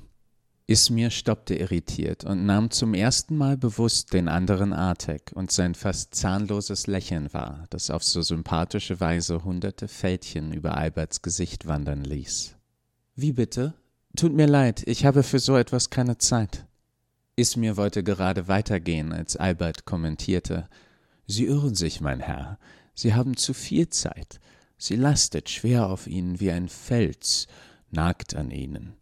Ismir 0.68 1.12
stoppte 1.12 1.56
irritiert 1.56 2.26
und 2.26 2.46
nahm 2.46 2.72
zum 2.72 2.94
ersten 2.94 3.38
Mal 3.38 3.56
bewusst 3.56 4.12
den 4.12 4.28
anderen 4.28 4.74
Artek 4.74 5.32
und 5.34 5.50
sein 5.50 5.76
fast 5.76 6.14
zahnloses 6.14 6.88
Lächeln 6.88 7.32
wahr, 7.34 7.68
das 7.70 7.90
auf 7.90 8.04
so 8.04 8.22
sympathische 8.22 9.00
Weise 9.00 9.46
hunderte 9.46 9.88
Fältchen 9.88 10.52
über 10.52 10.76
Alberts 10.76 11.22
Gesicht 11.22 11.68
wandern 11.68 12.04
ließ. 12.04 12.58
Wie 13.16 13.32
bitte? 13.32 13.76
Tut 14.18 14.34
mir 14.34 14.48
leid, 14.48 14.84
ich 14.88 15.06
habe 15.06 15.24
für 15.24 15.40
so 15.40 15.56
etwas 15.56 15.90
keine 15.90 16.18
Zeit. 16.18 16.66
Ismir 17.38 17.78
wollte 17.78 18.04
gerade 18.04 18.50
weitergehen, 18.50 19.14
als 19.14 19.38
Albert 19.38 19.86
kommentierte 19.86 20.68
Sie 21.28 21.46
irren 21.46 21.76
sich, 21.76 22.02
mein 22.02 22.20
Herr. 22.20 22.60
Sie 22.96 23.14
haben 23.14 23.38
zu 23.38 23.54
viel 23.54 23.90
Zeit. 23.90 24.40
Sie 24.78 24.96
lastet 24.96 25.50
schwer 25.50 25.90
auf 25.90 26.08
Ihnen 26.08 26.40
wie 26.40 26.52
ein 26.52 26.70
Fels, 26.70 27.48
nagt 27.92 28.36
an 28.36 28.52
Ihnen. 28.52 28.96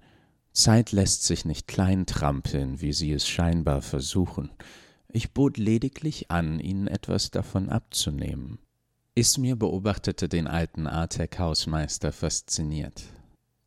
Zeit 0.52 0.92
lässt 0.92 1.24
sich 1.24 1.46
nicht 1.46 1.68
klein 1.68 2.06
trampeln, 2.06 2.82
wie 2.82 2.94
Sie 2.94 3.12
es 3.12 3.28
scheinbar 3.28 3.82
versuchen. 3.82 4.52
Ich 5.08 5.32
bot 5.32 5.58
lediglich 5.58 6.30
an, 6.32 6.60
Ihnen 6.60 6.88
etwas 6.88 7.32
davon 7.32 7.70
abzunehmen. 7.70 8.60
Ismir 9.16 9.56
beobachtete 9.56 10.28
den 10.28 10.48
alten 10.48 10.88
Artek-Hausmeister 10.88 12.12
fasziniert. 12.12 13.04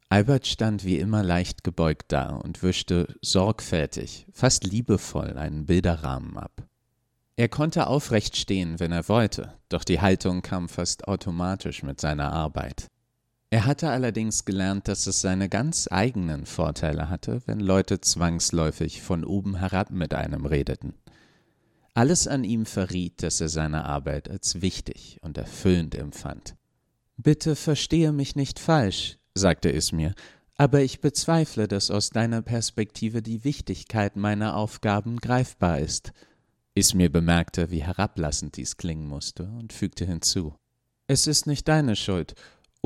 Albert 0.08 0.46
stand 0.46 0.84
wie 0.84 0.98
immer 0.98 1.22
leicht 1.22 1.64
gebeugt 1.64 2.12
da 2.12 2.36
und 2.36 2.62
wischte 2.62 3.14
sorgfältig, 3.22 4.26
fast 4.32 4.64
liebevoll 4.64 5.36
einen 5.36 5.66
Bilderrahmen 5.66 6.36
ab. 6.36 6.68
Er 7.38 7.48
konnte 7.48 7.86
aufrecht 7.86 8.36
stehen, 8.36 8.80
wenn 8.80 8.92
er 8.92 9.08
wollte, 9.08 9.52
doch 9.68 9.84
die 9.84 10.00
Haltung 10.00 10.40
kam 10.40 10.70
fast 10.70 11.06
automatisch 11.06 11.82
mit 11.82 12.00
seiner 12.00 12.32
Arbeit. 12.32 12.88
Er 13.50 13.66
hatte 13.66 13.90
allerdings 13.90 14.46
gelernt, 14.46 14.88
dass 14.88 15.06
es 15.06 15.20
seine 15.20 15.50
ganz 15.50 15.86
eigenen 15.90 16.46
Vorteile 16.46 17.10
hatte, 17.10 17.42
wenn 17.46 17.60
Leute 17.60 18.00
zwangsläufig 18.00 19.02
von 19.02 19.22
oben 19.22 19.56
herab 19.56 19.90
mit 19.90 20.14
einem 20.14 20.46
redeten. 20.46 20.94
Alles 21.92 22.26
an 22.26 22.42
ihm 22.42 22.66
verriet, 22.66 23.22
dass 23.22 23.40
er 23.40 23.48
seine 23.48 23.84
Arbeit 23.84 24.30
als 24.30 24.62
wichtig 24.62 25.18
und 25.22 25.38
erfüllend 25.38 25.94
empfand. 25.94 26.56
Bitte 27.18 27.54
verstehe 27.54 28.12
mich 28.12 28.34
nicht 28.34 28.58
falsch, 28.58 29.18
sagte 29.34 29.72
es 29.72 29.92
mir, 29.92 30.14
aber 30.56 30.80
ich 30.80 31.00
bezweifle, 31.00 31.68
dass 31.68 31.90
aus 31.90 32.10
deiner 32.10 32.42
Perspektive 32.42 33.22
die 33.22 33.44
Wichtigkeit 33.44 34.16
meiner 34.16 34.56
Aufgaben 34.56 35.18
greifbar 35.18 35.78
ist. 35.80 36.12
Ismir 36.76 37.10
bemerkte, 37.10 37.70
wie 37.72 37.82
herablassend 37.82 38.56
dies 38.56 38.76
klingen 38.76 39.08
musste 39.08 39.44
und 39.44 39.72
fügte 39.72 40.04
hinzu. 40.04 40.54
Es 41.08 41.26
ist 41.26 41.46
nicht 41.46 41.66
deine 41.66 41.96
Schuld, 41.96 42.34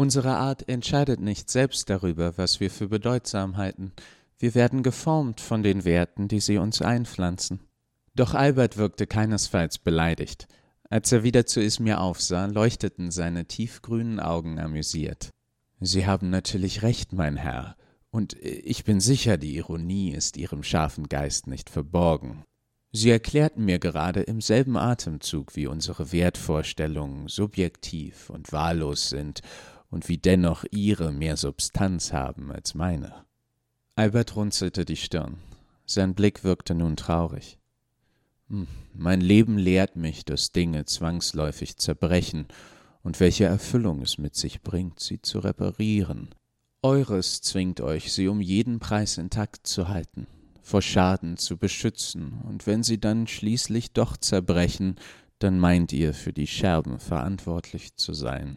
Unsere 0.00 0.36
Art 0.36 0.66
entscheidet 0.66 1.20
nicht 1.20 1.50
selbst 1.50 1.90
darüber, 1.90 2.38
was 2.38 2.58
wir 2.58 2.70
für 2.70 2.88
bedeutsam 2.88 3.58
halten. 3.58 3.92
Wir 4.38 4.54
werden 4.54 4.82
geformt 4.82 5.42
von 5.42 5.62
den 5.62 5.84
Werten, 5.84 6.26
die 6.26 6.40
sie 6.40 6.56
uns 6.56 6.80
einpflanzen. 6.80 7.60
Doch 8.14 8.32
Albert 8.32 8.78
wirkte 8.78 9.06
keinesfalls 9.06 9.76
beleidigt. 9.76 10.48
Als 10.88 11.12
er 11.12 11.22
wieder 11.22 11.44
zu 11.44 11.60
Ismir 11.60 12.00
aufsah, 12.00 12.46
leuchteten 12.46 13.10
seine 13.10 13.44
tiefgrünen 13.44 14.20
Augen 14.20 14.58
amüsiert. 14.58 15.28
Sie 15.80 16.06
haben 16.06 16.30
natürlich 16.30 16.80
recht, 16.80 17.12
mein 17.12 17.36
Herr, 17.36 17.76
und 18.10 18.32
ich 18.42 18.84
bin 18.84 19.00
sicher, 19.00 19.36
die 19.36 19.54
Ironie 19.56 20.12
ist 20.12 20.38
Ihrem 20.38 20.62
scharfen 20.62 21.10
Geist 21.10 21.46
nicht 21.46 21.68
verborgen. 21.68 22.44
Sie 22.92 23.10
erklärten 23.10 23.64
mir 23.64 23.78
gerade 23.78 24.22
im 24.22 24.40
selben 24.40 24.76
Atemzug, 24.76 25.54
wie 25.54 25.68
unsere 25.68 26.10
Wertvorstellungen 26.12 27.28
subjektiv 27.28 28.30
und 28.30 28.52
wahllos 28.52 29.10
sind 29.10 29.42
und 29.90 30.08
wie 30.08 30.18
dennoch 30.18 30.64
ihre 30.70 31.12
mehr 31.12 31.36
Substanz 31.36 32.12
haben 32.12 32.50
als 32.50 32.74
meine. 32.74 33.24
Albert 33.94 34.34
runzelte 34.34 34.84
die 34.84 34.96
Stirn. 34.96 35.38
Sein 35.86 36.14
Blick 36.14 36.42
wirkte 36.42 36.74
nun 36.74 36.96
traurig. 36.96 37.58
Hm, 38.48 38.66
mein 38.94 39.20
Leben 39.20 39.58
lehrt 39.58 39.94
mich, 39.94 40.24
dass 40.24 40.50
Dinge 40.50 40.84
zwangsläufig 40.84 41.76
zerbrechen 41.76 42.48
und 43.02 43.20
welche 43.20 43.44
Erfüllung 43.44 44.02
es 44.02 44.18
mit 44.18 44.34
sich 44.34 44.62
bringt, 44.62 45.00
sie 45.00 45.22
zu 45.22 45.38
reparieren. 45.38 46.34
Eures 46.82 47.40
zwingt 47.40 47.80
euch, 47.80 48.12
sie 48.12 48.26
um 48.26 48.40
jeden 48.40 48.80
Preis 48.80 49.18
intakt 49.18 49.66
zu 49.66 49.88
halten, 49.88 50.26
vor 50.70 50.82
Schaden 50.82 51.36
zu 51.36 51.56
beschützen, 51.56 52.40
und 52.44 52.66
wenn 52.68 52.84
sie 52.84 53.00
dann 53.00 53.26
schließlich 53.26 53.90
doch 53.92 54.16
zerbrechen, 54.16 54.94
dann 55.40 55.58
meint 55.58 55.92
ihr, 55.92 56.14
für 56.14 56.32
die 56.32 56.46
Scherben 56.46 57.00
verantwortlich 57.00 57.96
zu 57.96 58.12
sein. 58.12 58.56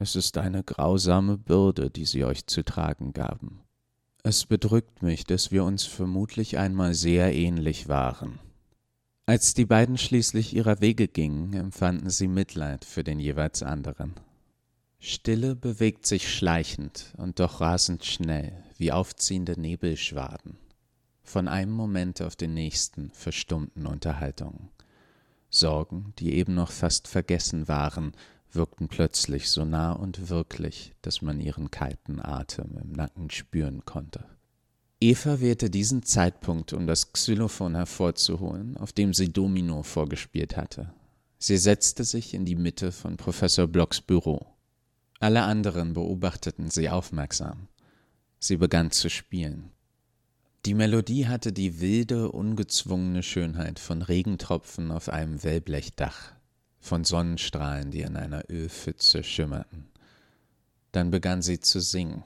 Es 0.00 0.16
ist 0.16 0.38
eine 0.38 0.64
grausame 0.64 1.38
Bürde, 1.38 1.88
die 1.88 2.04
sie 2.04 2.24
euch 2.24 2.46
zu 2.46 2.64
tragen 2.64 3.12
gaben. 3.12 3.60
Es 4.24 4.44
bedrückt 4.44 5.02
mich, 5.02 5.22
dass 5.24 5.52
wir 5.52 5.62
uns 5.62 5.84
vermutlich 5.84 6.58
einmal 6.58 6.94
sehr 6.94 7.32
ähnlich 7.32 7.88
waren. 7.88 8.40
Als 9.26 9.54
die 9.54 9.66
beiden 9.66 9.98
schließlich 9.98 10.56
ihrer 10.56 10.80
Wege 10.80 11.06
gingen, 11.06 11.54
empfanden 11.54 12.10
sie 12.10 12.26
Mitleid 12.26 12.84
für 12.84 13.04
den 13.04 13.20
jeweils 13.20 13.62
anderen. 13.62 14.14
Stille 14.98 15.54
bewegt 15.54 16.06
sich 16.06 16.34
schleichend 16.34 17.14
und 17.16 17.38
doch 17.38 17.60
rasend 17.60 18.04
schnell, 18.04 18.52
wie 18.76 18.90
aufziehende 18.90 19.58
Nebelschwaden. 19.58 20.58
Von 21.30 21.46
einem 21.46 21.70
Moment 21.70 22.22
auf 22.22 22.34
den 22.34 22.54
nächsten 22.54 23.12
verstummten 23.12 23.86
Unterhaltungen. 23.86 24.68
Sorgen, 25.48 26.12
die 26.18 26.34
eben 26.34 26.56
noch 26.56 26.72
fast 26.72 27.06
vergessen 27.06 27.68
waren, 27.68 28.16
wirkten 28.50 28.88
plötzlich 28.88 29.48
so 29.48 29.64
nah 29.64 29.92
und 29.92 30.28
wirklich, 30.28 30.92
dass 31.02 31.22
man 31.22 31.40
ihren 31.40 31.70
kalten 31.70 32.18
Atem 32.20 32.76
im 32.82 32.90
Nacken 32.90 33.30
spüren 33.30 33.84
konnte. 33.84 34.24
Eva 34.98 35.38
wählte 35.38 35.70
diesen 35.70 36.02
Zeitpunkt, 36.02 36.72
um 36.72 36.88
das 36.88 37.12
Xylophon 37.12 37.76
hervorzuholen, 37.76 38.76
auf 38.76 38.92
dem 38.92 39.14
sie 39.14 39.32
Domino 39.32 39.84
vorgespielt 39.84 40.56
hatte. 40.56 40.92
Sie 41.38 41.58
setzte 41.58 42.02
sich 42.02 42.34
in 42.34 42.44
die 42.44 42.56
Mitte 42.56 42.90
von 42.90 43.16
Professor 43.16 43.68
Blocks 43.68 44.00
Büro. 44.00 44.48
Alle 45.20 45.42
anderen 45.42 45.92
beobachteten 45.92 46.70
sie 46.70 46.88
aufmerksam. 46.88 47.68
Sie 48.40 48.56
begann 48.56 48.90
zu 48.90 49.08
spielen. 49.08 49.70
Die 50.66 50.74
Melodie 50.74 51.26
hatte 51.26 51.54
die 51.54 51.80
wilde, 51.80 52.30
ungezwungene 52.30 53.22
Schönheit 53.22 53.78
von 53.78 54.02
Regentropfen 54.02 54.92
auf 54.92 55.08
einem 55.08 55.42
Wellblechdach 55.42 56.32
von 56.80 57.04
Sonnenstrahlen, 57.04 57.90
die 57.90 58.02
in 58.02 58.16
einer 58.16 58.42
Ölpfütze 58.50 59.22
schimmerten. 59.22 59.88
Dann 60.92 61.10
begann 61.10 61.40
sie 61.40 61.60
zu 61.60 61.80
singen, 61.80 62.24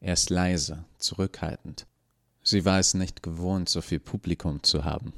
erst 0.00 0.30
leise, 0.30 0.84
zurückhaltend. 0.96 1.86
Sie 2.42 2.64
war 2.64 2.78
es 2.78 2.94
nicht 2.94 3.22
gewohnt, 3.22 3.68
so 3.68 3.82
viel 3.82 4.00
Publikum 4.00 4.62
zu 4.62 4.84
haben. 4.84 5.12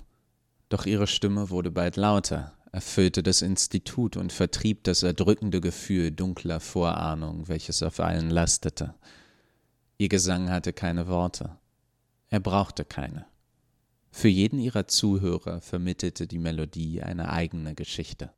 Doch 0.69 0.85
ihre 0.85 1.07
Stimme 1.07 1.51
wurde 1.51 1.71
bald 1.71 1.95
lauter, 1.95 2.55
erfüllte 2.73 3.23
das 3.23 3.41
Institut 3.41 4.17
und 4.17 4.33
vertrieb 4.33 4.83
das 4.83 5.05
erdrückende 5.05 5.61
Gefühl 5.61 6.11
dunkler 6.11 6.59
Vorahnung, 6.59 7.47
welches 7.47 7.85
auf 7.85 8.01
allen 8.01 8.31
lastete. 8.31 8.95
Ihr 9.97 10.09
Gesang 10.09 10.51
hatte 10.51 10.73
keine 10.73 11.07
Worte. 11.07 11.57
Er 12.31 12.41
brauchte 12.41 12.85
keine. 12.85 13.27
Für 14.11 14.29
jeden 14.29 14.59
ihrer 14.59 14.87
Zuhörer 14.89 15.61
vermittelte 15.61 16.27
die 16.27 16.39
Melodie 16.39 17.03
eine 17.03 17.31
eigene 17.31 17.75
Geschichte. 17.75 18.33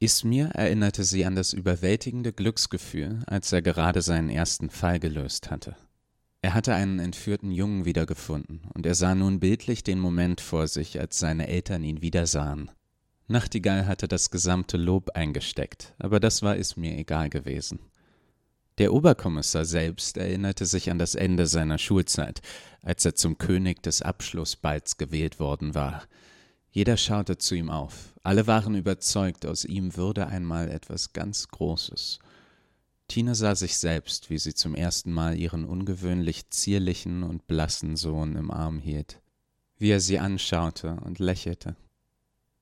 Ismir 0.00 0.46
erinnerte 0.54 1.04
sie 1.04 1.26
an 1.26 1.34
das 1.34 1.52
überwältigende 1.52 2.32
Glücksgefühl, 2.32 3.22
als 3.26 3.52
er 3.52 3.60
gerade 3.60 4.00
seinen 4.00 4.30
ersten 4.30 4.70
Fall 4.70 4.98
gelöst 4.98 5.50
hatte. 5.50 5.76
Er 6.42 6.54
hatte 6.54 6.74
einen 6.74 6.98
entführten 7.00 7.52
Jungen 7.52 7.84
wiedergefunden, 7.84 8.62
und 8.72 8.86
er 8.86 8.94
sah 8.94 9.14
nun 9.14 9.40
bildlich 9.40 9.84
den 9.84 10.00
Moment 10.00 10.40
vor 10.40 10.68
sich, 10.68 10.98
als 10.98 11.18
seine 11.18 11.48
Eltern 11.48 11.84
ihn 11.84 12.00
wiedersahen. 12.00 12.70
Nachtigall 13.28 13.86
hatte 13.86 14.08
das 14.08 14.30
gesamte 14.30 14.78
Lob 14.78 15.10
eingesteckt, 15.14 15.94
aber 15.98 16.18
das 16.18 16.42
war 16.42 16.56
Ismir 16.56 16.96
egal 16.96 17.28
gewesen. 17.28 17.78
Der 18.80 18.94
Oberkommissar 18.94 19.66
selbst 19.66 20.16
erinnerte 20.16 20.64
sich 20.64 20.90
an 20.90 20.98
das 20.98 21.14
Ende 21.14 21.46
seiner 21.46 21.76
Schulzeit, 21.76 22.40
als 22.80 23.04
er 23.04 23.14
zum 23.14 23.36
König 23.36 23.82
des 23.82 24.00
Abschlussballs 24.00 24.96
gewählt 24.96 25.38
worden 25.38 25.74
war. 25.74 26.04
Jeder 26.70 26.96
schaute 26.96 27.36
zu 27.36 27.54
ihm 27.54 27.68
auf. 27.68 28.14
Alle 28.22 28.46
waren 28.46 28.74
überzeugt, 28.74 29.44
aus 29.44 29.66
ihm 29.66 29.96
würde 29.96 30.28
einmal 30.28 30.70
etwas 30.70 31.12
ganz 31.12 31.48
Großes. 31.48 32.20
Tina 33.06 33.34
sah 33.34 33.54
sich 33.54 33.76
selbst, 33.76 34.30
wie 34.30 34.38
sie 34.38 34.54
zum 34.54 34.74
ersten 34.74 35.12
Mal 35.12 35.36
ihren 35.36 35.66
ungewöhnlich 35.66 36.48
zierlichen 36.48 37.22
und 37.22 37.46
blassen 37.46 37.96
Sohn 37.96 38.34
im 38.34 38.50
Arm 38.50 38.78
hielt, 38.78 39.20
wie 39.76 39.90
er 39.90 40.00
sie 40.00 40.18
anschaute 40.18 40.96
und 41.04 41.18
lächelte. 41.18 41.76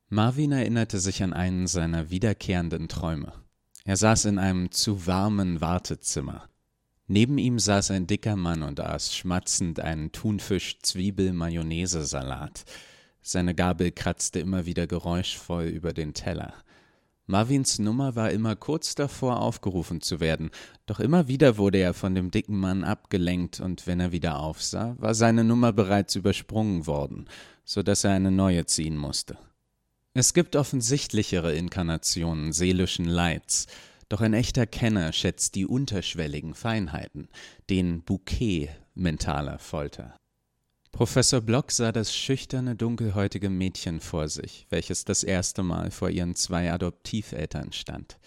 Marvin 0.08 0.50
erinnerte 0.50 0.98
sich 0.98 1.22
an 1.22 1.32
einen 1.32 1.68
seiner 1.68 2.10
wiederkehrenden 2.10 2.88
Träume. 2.88 3.32
Er 3.88 3.96
saß 3.96 4.26
in 4.26 4.38
einem 4.38 4.70
zu 4.70 5.06
warmen 5.06 5.62
Wartezimmer. 5.62 6.46
Neben 7.06 7.38
ihm 7.38 7.58
saß 7.58 7.92
ein 7.92 8.06
dicker 8.06 8.36
Mann 8.36 8.62
und 8.62 8.80
aß 8.80 9.16
schmatzend 9.16 9.80
einen 9.80 10.12
Thunfisch-Zwiebel-Mayonnaise-Salat. 10.12 12.66
Seine 13.22 13.54
Gabel 13.54 13.90
kratzte 13.90 14.40
immer 14.40 14.66
wieder 14.66 14.86
geräuschvoll 14.86 15.64
über 15.64 15.94
den 15.94 16.12
Teller. 16.12 16.52
Marvins 17.24 17.78
Nummer 17.78 18.14
war 18.14 18.30
immer 18.30 18.56
kurz 18.56 18.94
davor 18.94 19.40
aufgerufen 19.40 20.02
zu 20.02 20.20
werden, 20.20 20.50
doch 20.84 21.00
immer 21.00 21.28
wieder 21.28 21.56
wurde 21.56 21.78
er 21.78 21.94
von 21.94 22.14
dem 22.14 22.30
dicken 22.30 22.60
Mann 22.60 22.84
abgelenkt, 22.84 23.58
und 23.58 23.86
wenn 23.86 24.00
er 24.00 24.12
wieder 24.12 24.38
aufsah, 24.38 24.96
war 24.98 25.14
seine 25.14 25.44
Nummer 25.44 25.72
bereits 25.72 26.14
übersprungen 26.14 26.86
worden, 26.86 27.24
so 27.64 27.82
dass 27.82 28.04
er 28.04 28.10
eine 28.10 28.32
neue 28.32 28.66
ziehen 28.66 28.98
musste. 28.98 29.38
Es 30.18 30.34
gibt 30.34 30.56
offensichtlichere 30.56 31.54
Inkarnationen 31.54 32.52
seelischen 32.52 33.04
Leids, 33.04 33.68
doch 34.08 34.20
ein 34.20 34.34
echter 34.34 34.66
Kenner 34.66 35.12
schätzt 35.12 35.54
die 35.54 35.64
unterschwelligen 35.64 36.54
Feinheiten, 36.54 37.28
den 37.70 38.02
Bouquet 38.02 38.68
mentaler 38.96 39.60
Folter. 39.60 40.16
Professor 40.90 41.40
Block 41.40 41.70
sah 41.70 41.92
das 41.92 42.12
schüchterne, 42.12 42.74
dunkelhäutige 42.74 43.48
Mädchen 43.48 44.00
vor 44.00 44.28
sich, 44.28 44.66
welches 44.70 45.04
das 45.04 45.22
erste 45.22 45.62
Mal 45.62 45.92
vor 45.92 46.10
ihren 46.10 46.34
zwei 46.34 46.72
Adoptiveltern 46.72 47.70
stand. 47.70 48.18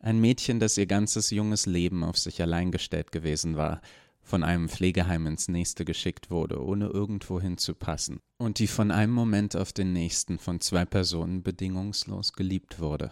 Ein 0.00 0.18
Mädchen, 0.18 0.58
das 0.58 0.76
ihr 0.76 0.86
ganzes 0.86 1.30
junges 1.30 1.66
Leben 1.66 2.02
auf 2.02 2.18
sich 2.18 2.42
allein 2.42 2.72
gestellt 2.72 3.12
gewesen 3.12 3.56
war, 3.56 3.80
von 4.28 4.42
einem 4.42 4.68
Pflegeheim 4.68 5.26
ins 5.26 5.48
nächste 5.48 5.84
geschickt 5.84 6.30
wurde, 6.30 6.62
ohne 6.62 6.86
irgendwohin 6.86 7.58
zu 7.58 7.74
passen, 7.74 8.20
und 8.36 8.58
die 8.58 8.66
von 8.66 8.90
einem 8.90 9.12
Moment 9.12 9.56
auf 9.56 9.72
den 9.72 9.92
nächsten 9.92 10.38
von 10.38 10.60
zwei 10.60 10.84
Personen 10.84 11.42
bedingungslos 11.42 12.34
geliebt 12.34 12.78
wurde. 12.78 13.10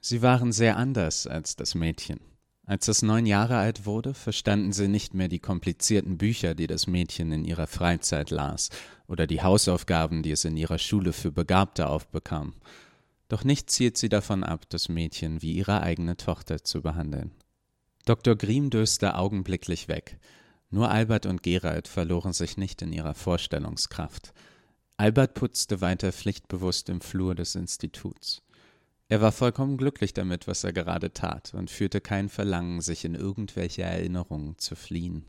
Sie 0.00 0.22
waren 0.22 0.52
sehr 0.52 0.76
anders 0.76 1.26
als 1.26 1.56
das 1.56 1.74
Mädchen. 1.74 2.20
Als 2.66 2.88
es 2.88 3.02
neun 3.02 3.26
Jahre 3.26 3.56
alt 3.56 3.84
wurde, 3.84 4.14
verstanden 4.14 4.72
sie 4.72 4.88
nicht 4.88 5.14
mehr 5.14 5.28
die 5.28 5.40
komplizierten 5.40 6.18
Bücher, 6.18 6.54
die 6.54 6.66
das 6.66 6.86
Mädchen 6.86 7.32
in 7.32 7.44
ihrer 7.44 7.66
Freizeit 7.66 8.30
las, 8.30 8.70
oder 9.08 9.26
die 9.26 9.42
Hausaufgaben, 9.42 10.22
die 10.22 10.30
es 10.30 10.44
in 10.44 10.56
ihrer 10.56 10.78
Schule 10.78 11.12
für 11.12 11.32
Begabte 11.32 11.88
aufbekam. 11.88 12.54
Doch 13.28 13.44
nichts 13.44 13.76
hielt 13.76 13.96
sie 13.96 14.08
davon 14.08 14.44
ab, 14.44 14.66
das 14.68 14.88
Mädchen 14.88 15.42
wie 15.42 15.52
ihre 15.52 15.82
eigene 15.82 16.16
Tochter 16.16 16.62
zu 16.64 16.80
behandeln. 16.82 17.32
Dr. 18.04 18.36
Griem 18.36 18.70
döste 18.70 19.16
augenblicklich 19.16 19.88
weg. 19.88 20.18
Nur 20.70 20.90
Albert 20.90 21.26
und 21.26 21.42
Gerald 21.42 21.88
verloren 21.88 22.32
sich 22.32 22.56
nicht 22.56 22.80
in 22.80 22.92
ihrer 22.92 23.14
Vorstellungskraft. 23.14 24.32
Albert 24.96 25.34
putzte 25.34 25.80
weiter 25.80 26.12
pflichtbewusst 26.12 26.88
im 26.88 27.00
Flur 27.00 27.34
des 27.34 27.56
Instituts. 27.56 28.42
Er 29.08 29.20
war 29.20 29.32
vollkommen 29.32 29.76
glücklich 29.76 30.14
damit, 30.14 30.46
was 30.46 30.62
er 30.62 30.72
gerade 30.72 31.12
tat, 31.12 31.52
und 31.54 31.68
fühlte 31.68 32.00
kein 32.00 32.28
Verlangen, 32.28 32.80
sich 32.80 33.04
in 33.04 33.16
irgendwelche 33.16 33.82
Erinnerungen 33.82 34.56
zu 34.58 34.76
fliehen. 34.76 35.26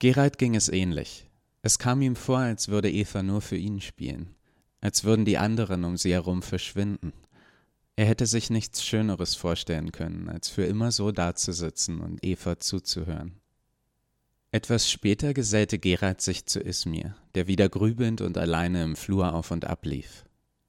Gerald 0.00 0.38
ging 0.38 0.56
es 0.56 0.68
ähnlich. 0.68 1.30
Es 1.62 1.78
kam 1.78 2.02
ihm 2.02 2.16
vor, 2.16 2.38
als 2.38 2.68
würde 2.68 2.90
Eva 2.90 3.22
nur 3.22 3.40
für 3.40 3.56
ihn 3.56 3.80
spielen, 3.80 4.34
als 4.80 5.04
würden 5.04 5.24
die 5.24 5.38
anderen 5.38 5.84
um 5.84 5.96
sie 5.96 6.12
herum 6.12 6.42
verschwinden. 6.42 7.12
Er 7.94 8.06
hätte 8.06 8.26
sich 8.26 8.50
nichts 8.50 8.84
Schöneres 8.84 9.36
vorstellen 9.36 9.92
können, 9.92 10.28
als 10.28 10.48
für 10.48 10.64
immer 10.64 10.90
so 10.90 11.12
dazusitzen 11.12 12.00
und 12.00 12.24
Eva 12.24 12.58
zuzuhören. 12.58 13.40
Etwas 14.54 14.88
später 14.88 15.34
gesellte 15.34 15.80
Gerald 15.80 16.20
sich 16.20 16.46
zu 16.46 16.60
Ismir, 16.60 17.16
der 17.34 17.48
wieder 17.48 17.68
grübelnd 17.68 18.20
und 18.20 18.38
alleine 18.38 18.84
im 18.84 18.94
Flur 18.94 19.34
auf 19.34 19.50
und 19.50 19.64
ab 19.64 19.84
lief. 19.84 20.24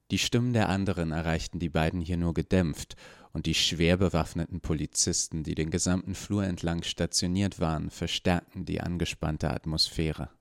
Die 0.10 0.18
Stimmen 0.18 0.54
der 0.54 0.70
anderen 0.70 1.12
erreichten 1.12 1.60
die 1.60 1.70
beiden 1.70 2.02
hier 2.02 2.18
nur 2.18 2.34
gedämpft, 2.34 2.96
und 3.32 3.46
die 3.46 3.54
schwer 3.54 3.98
bewaffneten 3.98 4.60
Polizisten, 4.60 5.44
die 5.44 5.54
den 5.54 5.70
gesamten 5.70 6.16
Flur 6.16 6.46
entlang 6.46 6.82
stationiert 6.82 7.60
waren, 7.60 7.92
verstärkten 7.92 8.66
die 8.66 8.82
angespannte 8.82 9.52
Atmosphäre. 9.52 10.32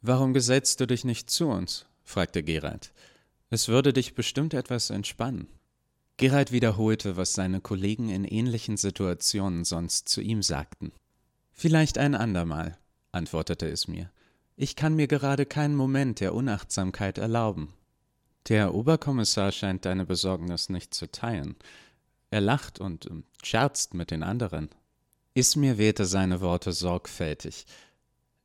Warum 0.00 0.32
gesetzt 0.32 0.80
du 0.80 0.86
dich 0.86 1.04
nicht 1.04 1.28
zu 1.28 1.48
uns? 1.48 1.84
fragte 2.02 2.42
Gerald. 2.42 2.94
Es 3.50 3.68
würde 3.68 3.92
dich 3.92 4.14
bestimmt 4.14 4.54
etwas 4.54 4.88
entspannen. 4.88 5.48
Gerald 6.16 6.50
wiederholte, 6.50 7.18
was 7.18 7.34
seine 7.34 7.60
Kollegen 7.60 8.08
in 8.08 8.24
ähnlichen 8.24 8.78
Situationen 8.78 9.66
sonst 9.66 10.08
zu 10.08 10.22
ihm 10.22 10.42
sagten. 10.42 10.92
Vielleicht 11.54 11.98
ein 11.98 12.14
andermal, 12.14 12.76
antwortete 13.12 13.68
es 13.68 13.88
mir. 13.88 14.10
Ich 14.56 14.76
kann 14.76 14.94
mir 14.94 15.06
gerade 15.06 15.46
keinen 15.46 15.76
Moment 15.76 16.20
der 16.20 16.34
Unachtsamkeit 16.34 17.16
erlauben. 17.18 17.72
Der 18.48 18.74
Oberkommissar 18.74 19.52
scheint 19.52 19.84
deine 19.84 20.04
Besorgnis 20.04 20.68
nicht 20.68 20.92
zu 20.92 21.10
teilen. 21.10 21.56
Er 22.30 22.40
lacht 22.40 22.80
und 22.80 23.06
ähm, 23.06 23.24
scherzt 23.42 23.94
mit 23.94 24.10
den 24.10 24.22
anderen. 24.22 24.68
Ismir 25.32 25.78
wählte 25.78 26.04
seine 26.04 26.40
Worte 26.40 26.72
sorgfältig. 26.72 27.66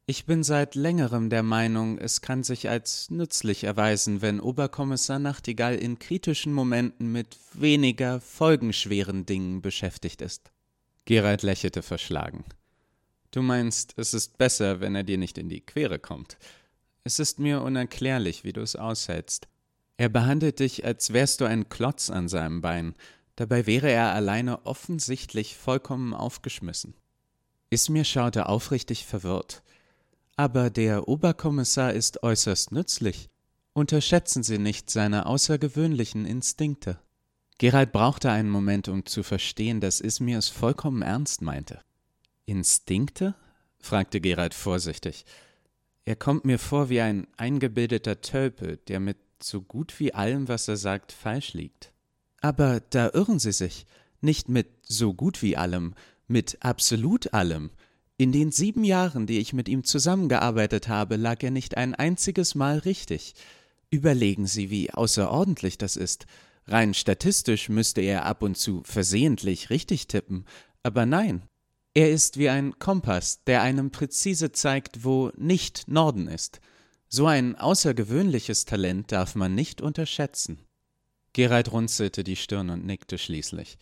Ich 0.05 0.25
bin 0.25 0.43
seit 0.43 0.73
längerem 0.73 1.29
der 1.29 1.43
Meinung, 1.43 1.97
es 1.99 2.21
kann 2.21 2.43
sich 2.43 2.69
als 2.69 3.11
nützlich 3.11 3.63
erweisen, 3.63 4.21
wenn 4.21 4.39
Oberkommissar 4.39 5.19
Nachtigall 5.19 5.75
in 5.75 5.99
kritischen 5.99 6.53
Momenten 6.53 7.11
mit 7.11 7.37
weniger 7.53 8.19
folgenschweren 8.21 9.25
Dingen 9.25 9.61
beschäftigt 9.61 10.21
ist. 10.21 10.51
Gerald 11.05 11.43
lächelte 11.43 11.83
verschlagen. 11.83 12.45
Du 13.31 13.41
meinst, 13.41 13.93
es 13.97 14.13
ist 14.13 14.37
besser, 14.37 14.79
wenn 14.79 14.95
er 14.95 15.03
dir 15.03 15.17
nicht 15.17 15.37
in 15.37 15.49
die 15.49 15.61
Quere 15.61 15.99
kommt. 15.99 16.37
Es 17.03 17.19
ist 17.19 17.39
mir 17.39 17.61
unerklärlich, 17.61 18.43
wie 18.43 18.53
du 18.53 18.61
es 18.61 18.75
aushältst. 18.75 19.47
Er 19.97 20.09
behandelt 20.09 20.59
dich, 20.59 20.85
als 20.85 21.13
wärst 21.13 21.41
du 21.41 21.45
ein 21.45 21.69
Klotz 21.69 22.09
an 22.09 22.27
seinem 22.27 22.61
Bein, 22.61 22.95
dabei 23.35 23.67
wäre 23.67 23.91
er 23.91 24.13
alleine 24.13 24.65
offensichtlich 24.65 25.57
vollkommen 25.57 26.13
aufgeschmissen. 26.13 26.95
Ismir 27.69 28.03
schaute 28.03 28.47
aufrichtig 28.47 29.05
verwirrt. 29.05 29.61
Aber 30.35 30.69
der 30.69 31.07
Oberkommissar 31.07 31.93
ist 31.93 32.23
äußerst 32.23 32.71
nützlich. 32.71 33.29
Unterschätzen 33.73 34.41
Sie 34.41 34.57
nicht 34.57 34.89
seine 34.89 35.25
außergewöhnlichen 35.25 36.25
Instinkte. 36.25 36.99
Gerald 37.57 37.91
brauchte 37.91 38.31
einen 38.31 38.49
Moment, 38.49 38.87
um 38.87 39.05
zu 39.05 39.21
verstehen, 39.21 39.81
dass 39.81 39.99
Ismir 39.99 40.37
es 40.37 40.47
vollkommen 40.47 41.01
ernst 41.01 41.41
meinte. 41.41 41.81
Instinkte? 42.49 43.35
fragte 43.77 44.19
Gerald 44.19 44.55
vorsichtig. 44.55 45.23
Er 46.03 46.15
kommt 46.15 46.45
mir 46.45 46.57
vor 46.57 46.89
wie 46.89 46.99
ein 46.99 47.27
eingebildeter 47.37 48.21
Tölpel, 48.21 48.77
der 48.87 48.99
mit 48.99 49.17
so 49.41 49.61
gut 49.61 49.99
wie 49.99 50.15
allem, 50.15 50.47
was 50.47 50.67
er 50.67 50.75
sagt, 50.75 51.11
falsch 51.11 51.53
liegt. 51.53 51.93
Aber 52.41 52.79
da 52.79 53.11
irren 53.13 53.37
Sie 53.37 53.51
sich. 53.51 53.85
Nicht 54.21 54.49
mit 54.49 54.67
so 54.81 55.13
gut 55.13 55.43
wie 55.43 55.55
allem, 55.55 55.93
mit 56.27 56.57
absolut 56.61 57.33
allem. 57.33 57.69
In 58.17 58.31
den 58.31 58.51
sieben 58.51 58.83
Jahren, 58.83 59.27
die 59.27 59.37
ich 59.37 59.53
mit 59.53 59.69
ihm 59.69 59.83
zusammengearbeitet 59.83 60.87
habe, 60.87 61.15
lag 61.15 61.41
er 61.43 61.51
nicht 61.51 61.77
ein 61.77 61.93
einziges 61.95 62.55
Mal 62.55 62.79
richtig. 62.79 63.33
Überlegen 63.91 64.45
Sie, 64.45 64.69
wie 64.69 64.91
außerordentlich 64.91 65.77
das 65.77 65.95
ist. 65.95 66.25
Rein 66.65 66.93
statistisch 66.93 67.69
müsste 67.69 68.01
er 68.01 68.25
ab 68.25 68.43
und 68.43 68.57
zu 68.57 68.81
versehentlich 68.83 69.69
richtig 69.69 70.07
tippen, 70.07 70.45
aber 70.83 71.05
nein. 71.05 71.43
Er 71.99 72.09
ist 72.09 72.37
wie 72.37 72.47
ein 72.47 72.79
Kompass, 72.79 73.43
der 73.43 73.61
einem 73.61 73.91
präzise 73.91 74.53
zeigt, 74.53 75.03
wo 75.03 75.33
nicht 75.35 75.89
Norden 75.89 76.29
ist. 76.29 76.61
So 77.09 77.27
ein 77.27 77.57
außergewöhnliches 77.57 78.63
Talent 78.63 79.11
darf 79.11 79.35
man 79.35 79.53
nicht 79.53 79.81
unterschätzen. 79.81 80.59
Gerald 81.33 81.73
runzelte 81.73 82.23
die 82.23 82.37
Stirn 82.37 82.69
und 82.69 82.85
nickte 82.85 83.17
schließlich. 83.17 83.77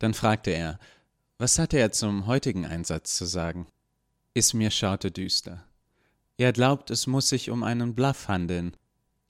Dann 0.00 0.12
fragte 0.12 0.50
er, 0.50 0.80
was 1.38 1.60
hatte 1.60 1.78
er 1.78 1.92
zum 1.92 2.26
heutigen 2.26 2.66
Einsatz 2.66 3.16
zu 3.16 3.26
sagen? 3.26 3.68
Ismir 4.34 4.72
schaute 4.72 5.12
düster. 5.12 5.64
Er 6.38 6.52
glaubt, 6.52 6.90
es 6.90 7.06
muss 7.06 7.28
sich 7.28 7.48
um 7.48 7.62
einen 7.62 7.94
Bluff 7.94 8.26
handeln. 8.26 8.76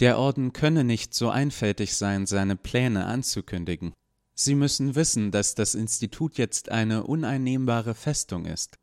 Der 0.01 0.17
Orden 0.17 0.55
könne 0.55 0.85
nicht 0.85 1.13
so 1.13 1.29
einfältig 1.29 1.95
sein, 1.97 2.25
seine 2.25 2.57
Pläne 2.57 3.05
anzukündigen. 3.05 3.93
Sie 4.35 4.55
müssen 4.55 4.95
wissen, 4.95 5.31
dass 5.31 5.55
das 5.55 5.75
Institut 5.75 6.39
jetzt 6.39 6.71
eine 6.71 7.05
uneinnehmbare 7.05 7.95
Festung 7.95 8.47
ist. 8.47 8.79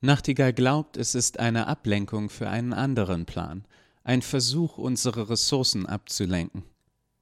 Nachtigall 0.00 0.52
glaubt, 0.52 0.96
es 0.96 1.14
ist 1.14 1.38
eine 1.38 1.66
Ablenkung 1.66 2.28
für 2.28 2.48
einen 2.48 2.72
anderen 2.72 3.26
Plan, 3.26 3.66
ein 4.04 4.22
Versuch, 4.22 4.78
unsere 4.78 5.28
Ressourcen 5.30 5.86
abzulenken. 5.86 6.64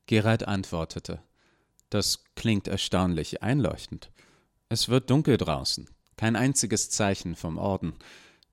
Gerald 0.07 0.47
antwortete. 0.47 1.23
Das 1.89 2.25
klingt 2.35 2.69
erstaunlich 2.69 3.43
einleuchtend. 3.43 4.11
Es 4.69 4.89
wird 4.89 5.11
dunkel 5.11 5.37
draußen, 5.37 5.89
kein 6.17 6.37
einziges 6.37 6.91
Zeichen 6.91 7.37
vom 7.37 7.59
Orden. 7.59 7.95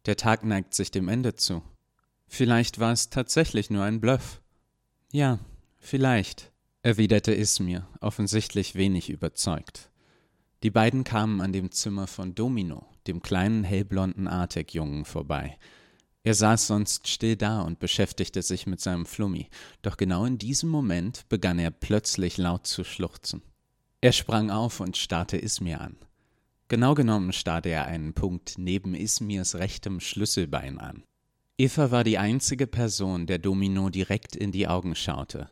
Der 0.05 0.17
Tag 0.17 0.45
neigt 0.45 0.73
sich 0.73 0.91
dem 0.91 1.09
Ende 1.09 1.35
zu. 1.35 1.61
Vielleicht 2.27 2.79
war 2.79 2.91
es 2.91 3.09
tatsächlich 3.09 3.69
nur 3.69 3.83
ein 3.83 3.99
Bluff. 3.99 4.41
Ja, 5.11 5.39
vielleicht, 5.79 6.50
erwiderte 6.83 7.31
Ismir, 7.31 7.87
offensichtlich 7.99 8.73
wenig 8.75 9.09
überzeugt. 9.09 9.91
Die 10.63 10.71
beiden 10.71 11.03
kamen 11.03 11.39
an 11.39 11.53
dem 11.53 11.71
Zimmer 11.71 12.07
von 12.07 12.33
Domino, 12.33 12.85
dem 13.07 13.21
kleinen 13.21 13.63
hellblonden 13.63 14.27
Artek-Jungen, 14.27 15.05
vorbei. 15.05 15.57
Er 16.23 16.33
saß 16.33 16.67
sonst 16.67 17.07
still 17.07 17.35
da 17.35 17.61
und 17.61 17.79
beschäftigte 17.79 18.41
sich 18.41 18.67
mit 18.67 18.79
seinem 18.79 19.05
Flummi, 19.05 19.49
doch 19.81 19.97
genau 19.97 20.25
in 20.25 20.37
diesem 20.37 20.69
Moment 20.69 21.27
begann 21.29 21.59
er 21.59 21.71
plötzlich 21.71 22.37
laut 22.37 22.65
zu 22.65 22.83
schluchzen. 22.83 23.41
Er 24.01 24.11
sprang 24.11 24.49
auf 24.49 24.79
und 24.79 24.97
starrte 24.97 25.37
Ismir 25.37 25.81
an. 25.81 25.97
Genau 26.67 26.95
genommen 26.95 27.33
starrte 27.33 27.69
er 27.69 27.85
einen 27.85 28.13
Punkt 28.13 28.55
neben 28.57 28.95
Ismirs 28.95 29.55
rechtem 29.55 29.99
Schlüsselbein 29.99 30.79
an. 30.79 31.03
Eva 31.57 31.91
war 31.91 32.03
die 32.03 32.17
einzige 32.17 32.65
Person, 32.65 33.27
der 33.27 33.37
Domino 33.37 33.89
direkt 33.89 34.35
in 34.35 34.51
die 34.51 34.67
Augen 34.67 34.95
schaute. 34.95 35.49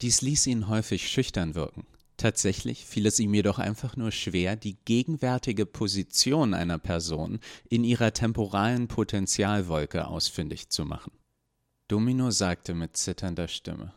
Dies 0.00 0.22
ließ 0.22 0.46
ihn 0.48 0.68
häufig 0.68 1.08
schüchtern 1.08 1.54
wirken. 1.54 1.86
Tatsächlich 2.16 2.86
fiel 2.86 3.06
es 3.06 3.18
ihm 3.18 3.34
jedoch 3.34 3.58
einfach 3.58 3.96
nur 3.96 4.12
schwer, 4.12 4.54
die 4.54 4.76
gegenwärtige 4.84 5.66
Position 5.66 6.54
einer 6.54 6.78
Person 6.78 7.40
in 7.68 7.82
ihrer 7.82 8.12
temporalen 8.12 8.86
Potentialwolke 8.86 10.06
ausfindig 10.06 10.68
zu 10.68 10.84
machen. 10.84 11.12
Domino 11.88 12.30
sagte 12.30 12.74
mit 12.74 12.96
zitternder 12.96 13.48
Stimme 13.48 13.92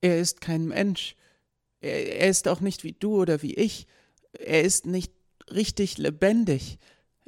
Er 0.00 0.18
ist 0.18 0.40
kein 0.40 0.66
Mensch. 0.66 1.14
Er, 1.80 2.20
er 2.20 2.28
ist 2.30 2.48
auch 2.48 2.60
nicht 2.60 2.84
wie 2.84 2.92
du 2.92 3.20
oder 3.20 3.42
wie 3.42 3.54
ich. 3.54 3.86
Er 4.32 4.62
ist 4.62 4.86
nicht 4.86 5.12
richtig 5.50 5.98
lebendig. 5.98 6.78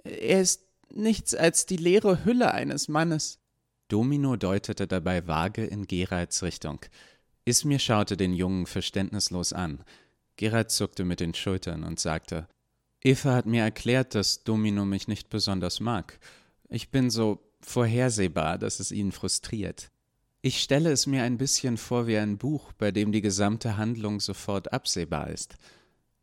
Er 0.03 0.41
ist 0.41 0.63
nichts 0.93 1.35
als 1.35 1.67
die 1.67 1.77
leere 1.77 2.25
Hülle 2.25 2.53
eines 2.53 2.89
Mannes. 2.89 3.39
Domino 3.89 4.37
deutete 4.37 4.87
dabei 4.87 5.27
vage 5.27 5.65
in 5.65 5.87
Geralds 5.87 6.43
Richtung. 6.43 6.81
Ismir 7.51 7.81
schaute 7.81 8.17
den 8.17 8.33
Jungen 8.33 8.67
verständnislos 8.67 9.53
an. 9.53 9.83
Gerald 10.37 10.71
zuckte 10.71 11.05
mit 11.05 11.19
den 11.19 11.35
Schultern 11.35 11.83
und 11.83 11.99
sagte 11.99 12.47
Eva 13.03 13.35
hat 13.35 13.47
mir 13.47 13.65
erklärt, 13.65 14.15
dass 14.15 14.45
Domino 14.45 14.85
mich 14.85 15.09
nicht 15.09 15.31
besonders 15.31 15.81
mag. 15.81 16.21
Ich 16.69 16.91
bin 16.91 17.11
so 17.11 17.43
vorhersehbar, 17.61 18.57
dass 18.57 18.79
es 18.79 18.93
ihn 18.93 19.11
frustriert. 19.11 19.91
Ich 20.43 20.61
stelle 20.61 20.93
es 20.93 21.09
mir 21.09 21.25
ein 21.25 21.39
bisschen 21.39 21.77
vor 21.77 22.07
wie 22.07 22.19
ein 22.19 22.39
Buch, 22.39 22.73
bei 22.73 22.93
dem 22.93 23.11
die 23.11 23.21
gesamte 23.21 23.77
Handlung 23.77 24.21
sofort 24.21 24.73
absehbar 24.73 25.29
ist. 25.29 25.57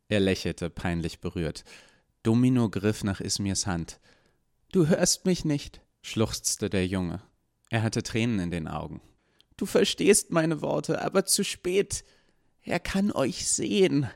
Er 0.08 0.20
lächelte, 0.20 0.70
peinlich 0.70 1.20
berührt. 1.20 1.64
Domino 2.22 2.70
griff 2.70 3.04
nach 3.04 3.20
Ismirs 3.20 3.66
Hand. 3.66 4.00
Du 4.72 4.86
hörst 4.86 5.26
mich 5.26 5.44
nicht, 5.44 5.82
schluchzte 6.00 6.70
der 6.70 6.86
Junge. 6.86 7.20
Er 7.68 7.82
hatte 7.82 8.02
Tränen 8.02 8.38
in 8.38 8.50
den 8.50 8.66
Augen. 8.66 9.02
Du 9.58 9.66
verstehst 9.66 10.30
meine 10.30 10.62
Worte, 10.62 11.02
aber 11.02 11.26
zu 11.26 11.44
spät. 11.44 12.04
Er 12.62 12.78
kann 12.78 13.10
euch 13.12 13.46
sehen, 13.48 14.08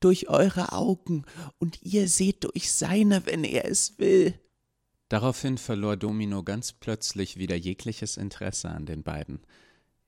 durch 0.00 0.28
eure 0.28 0.72
Augen, 0.72 1.24
und 1.58 1.82
ihr 1.82 2.08
seht 2.08 2.44
durch 2.44 2.72
seine, 2.72 3.26
wenn 3.26 3.44
er 3.44 3.66
es 3.66 3.98
will. 3.98 4.34
Daraufhin 5.10 5.58
verlor 5.58 5.96
Domino 5.96 6.42
ganz 6.42 6.72
plötzlich 6.72 7.36
wieder 7.36 7.54
jegliches 7.54 8.16
Interesse 8.16 8.70
an 8.70 8.86
den 8.86 9.02
beiden. 9.02 9.40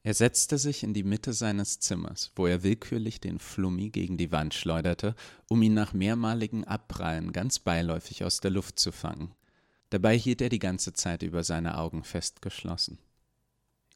Er 0.02 0.14
setzte 0.14 0.56
sich 0.56 0.82
in 0.82 0.94
die 0.94 1.02
Mitte 1.02 1.34
seines 1.34 1.78
Zimmers, 1.78 2.32
wo 2.34 2.46
er 2.46 2.62
willkürlich 2.62 3.20
den 3.20 3.38
Flummi 3.38 3.90
gegen 3.90 4.16
die 4.16 4.32
Wand 4.32 4.54
schleuderte, 4.54 5.14
um 5.46 5.60
ihn 5.60 5.74
nach 5.74 5.92
mehrmaligen 5.92 6.64
Abprallen 6.64 7.32
ganz 7.32 7.58
beiläufig 7.58 8.24
aus 8.24 8.40
der 8.40 8.50
Luft 8.50 8.78
zu 8.78 8.92
fangen. 8.92 9.34
Dabei 9.90 10.16
hielt 10.16 10.40
er 10.40 10.48
die 10.48 10.58
ganze 10.58 10.94
Zeit 10.94 11.22
über 11.22 11.44
seine 11.44 11.76
Augen 11.76 12.02
festgeschlossen. 12.02 12.98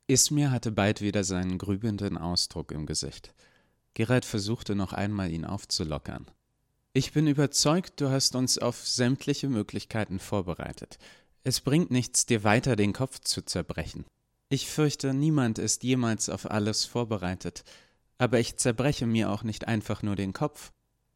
Ismir 0.07 0.51
hatte 0.51 0.71
bald 0.71 1.01
wieder 1.01 1.25
seinen 1.25 1.57
grübelnden 1.57 2.19
Ausdruck 2.19 2.73
im 2.73 2.85
Gesicht. 2.85 3.33
Gerald 3.95 4.27
versuchte 4.27 4.75
noch 4.75 4.93
einmal, 4.93 5.31
ihn 5.31 5.47
aufzulockern. 5.47 6.27
Ich 6.93 7.13
bin 7.13 7.27
überzeugt, 7.27 8.03
du 8.03 8.11
hast 8.11 8.37
uns 8.37 8.59
auf 8.59 8.87
sämtliche 8.87 9.49
Möglichkeiten 9.49 10.19
vorbereitet. 10.19 10.99
Es 11.43 11.63
bringt 11.63 11.91
nichts, 11.91 12.27
dir 12.27 12.45
weiter 12.45 12.77
den 12.77 12.93
Kopf 12.93 13.21
zu 13.21 13.43
zerbrechen. 13.47 14.05
Ich 14.51 14.69
fürchte, 14.69 15.15
niemand 15.15 15.59
ist 15.59 15.85
jemals 15.85 16.29
auf 16.29 16.51
alles 16.51 16.85
vorbereitet, 16.85 17.65
aber 18.19 18.39
ich 18.39 18.59
zerbreche 18.59 19.07
mir 19.07 19.31
auch 19.31 19.43
nicht 19.43 19.69
einfach 19.69 20.03
nur 20.03 20.17
den 20.17 20.35
Kopf. 20.35 20.71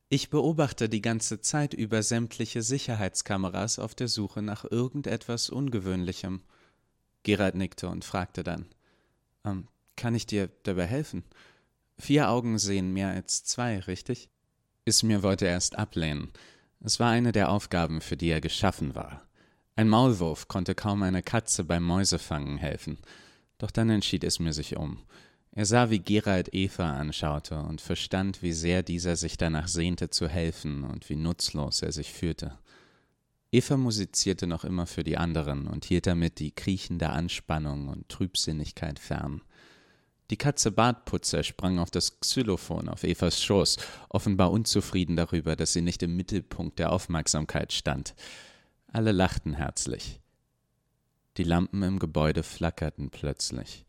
Ich 0.08 0.30
beobachte 0.30 0.88
die 0.88 1.02
ganze 1.02 1.42
Zeit 1.42 1.74
über 1.74 2.02
sämtliche 2.02 2.62
Sicherheitskameras 2.62 3.78
auf 3.78 3.94
der 3.94 4.08
Suche 4.08 4.40
nach 4.40 4.64
irgendetwas 4.64 5.50
Ungewöhnlichem. 5.50 6.40
Gerald 7.22 7.54
nickte 7.54 7.90
und 7.90 8.06
fragte 8.06 8.42
dann 8.42 8.66
ähm, 9.50 9.68
Kann 9.96 10.14
ich 10.14 10.26
dir 10.26 10.48
dabei 10.62 10.86
helfen? 10.86 11.24
Vier 11.98 12.30
Augen 12.30 12.58
sehen 12.58 12.92
mehr 12.92 13.08
als 13.08 13.44
zwei, 13.44 13.80
richtig? 13.80 14.30
Ismir 14.84 15.22
wollte 15.22 15.46
erst 15.46 15.76
ablehnen. 15.76 16.32
Es 16.80 17.00
war 17.00 17.10
eine 17.10 17.32
der 17.32 17.50
Aufgaben, 17.50 18.00
für 18.00 18.16
die 18.16 18.28
er 18.28 18.40
geschaffen 18.40 18.94
war. 18.94 19.26
Ein 19.74 19.88
Maulwurf 19.88 20.48
konnte 20.48 20.74
kaum 20.74 21.02
einer 21.02 21.22
Katze 21.22 21.64
beim 21.64 21.84
Mäusefangen 21.84 22.58
helfen. 22.58 22.98
Doch 23.58 23.70
dann 23.70 23.90
entschied 23.90 24.24
Ismir 24.24 24.52
sich 24.52 24.76
um. 24.76 25.02
Er 25.52 25.66
sah, 25.66 25.90
wie 25.90 25.98
Gerald 25.98 26.54
Eva 26.54 26.96
anschaute 26.98 27.58
und 27.58 27.80
verstand, 27.80 28.42
wie 28.42 28.52
sehr 28.52 28.82
dieser 28.82 29.16
sich 29.16 29.36
danach 29.36 29.66
sehnte 29.66 30.08
zu 30.08 30.28
helfen 30.28 30.84
und 30.84 31.08
wie 31.08 31.16
nutzlos 31.16 31.82
er 31.82 31.90
sich 31.90 32.12
fühlte. 32.12 32.58
Eva 33.50 33.78
musizierte 33.78 34.46
noch 34.46 34.64
immer 34.64 34.86
für 34.86 35.04
die 35.04 35.16
anderen 35.16 35.68
und 35.68 35.86
hielt 35.86 36.06
damit 36.06 36.38
die 36.38 36.50
kriechende 36.50 37.08
Anspannung 37.08 37.88
und 37.88 38.08
Trübsinnigkeit 38.08 38.98
fern. 38.98 39.42
Die 40.30 40.36
Katze 40.36 40.70
Bartputzer 40.70 41.42
sprang 41.42 41.78
auf 41.78 41.90
das 41.90 42.20
Xylophon 42.20 42.90
auf 42.90 43.04
Evas 43.04 43.42
Schoß, 43.42 43.78
offenbar 44.10 44.50
unzufrieden 44.50 45.16
darüber, 45.16 45.56
dass 45.56 45.72
sie 45.72 45.80
nicht 45.80 46.02
im 46.02 46.16
Mittelpunkt 46.16 46.78
der 46.78 46.92
Aufmerksamkeit 46.92 47.72
stand. 47.72 48.14
Alle 48.92 49.12
lachten 49.12 49.54
herzlich. 49.54 50.20
Die 51.38 51.44
Lampen 51.44 51.82
im 51.82 51.98
Gebäude 51.98 52.42
flackerten 52.42 53.08
plötzlich. 53.08 53.86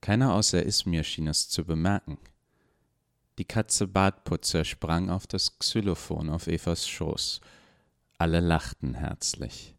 Keiner 0.00 0.34
außer 0.34 0.62
Ismir 0.62 1.02
schien 1.02 1.26
es 1.26 1.48
zu 1.48 1.64
bemerken. 1.64 2.18
Die 3.38 3.44
Katze 3.44 3.88
Bartputzer 3.88 4.64
sprang 4.64 5.10
auf 5.10 5.26
das 5.26 5.58
Xylophon 5.58 6.30
auf 6.30 6.46
Evas 6.46 6.86
Schoß. 6.86 7.40
Alle 8.18 8.40
lachten 8.40 8.94
herzlich. 8.94 9.74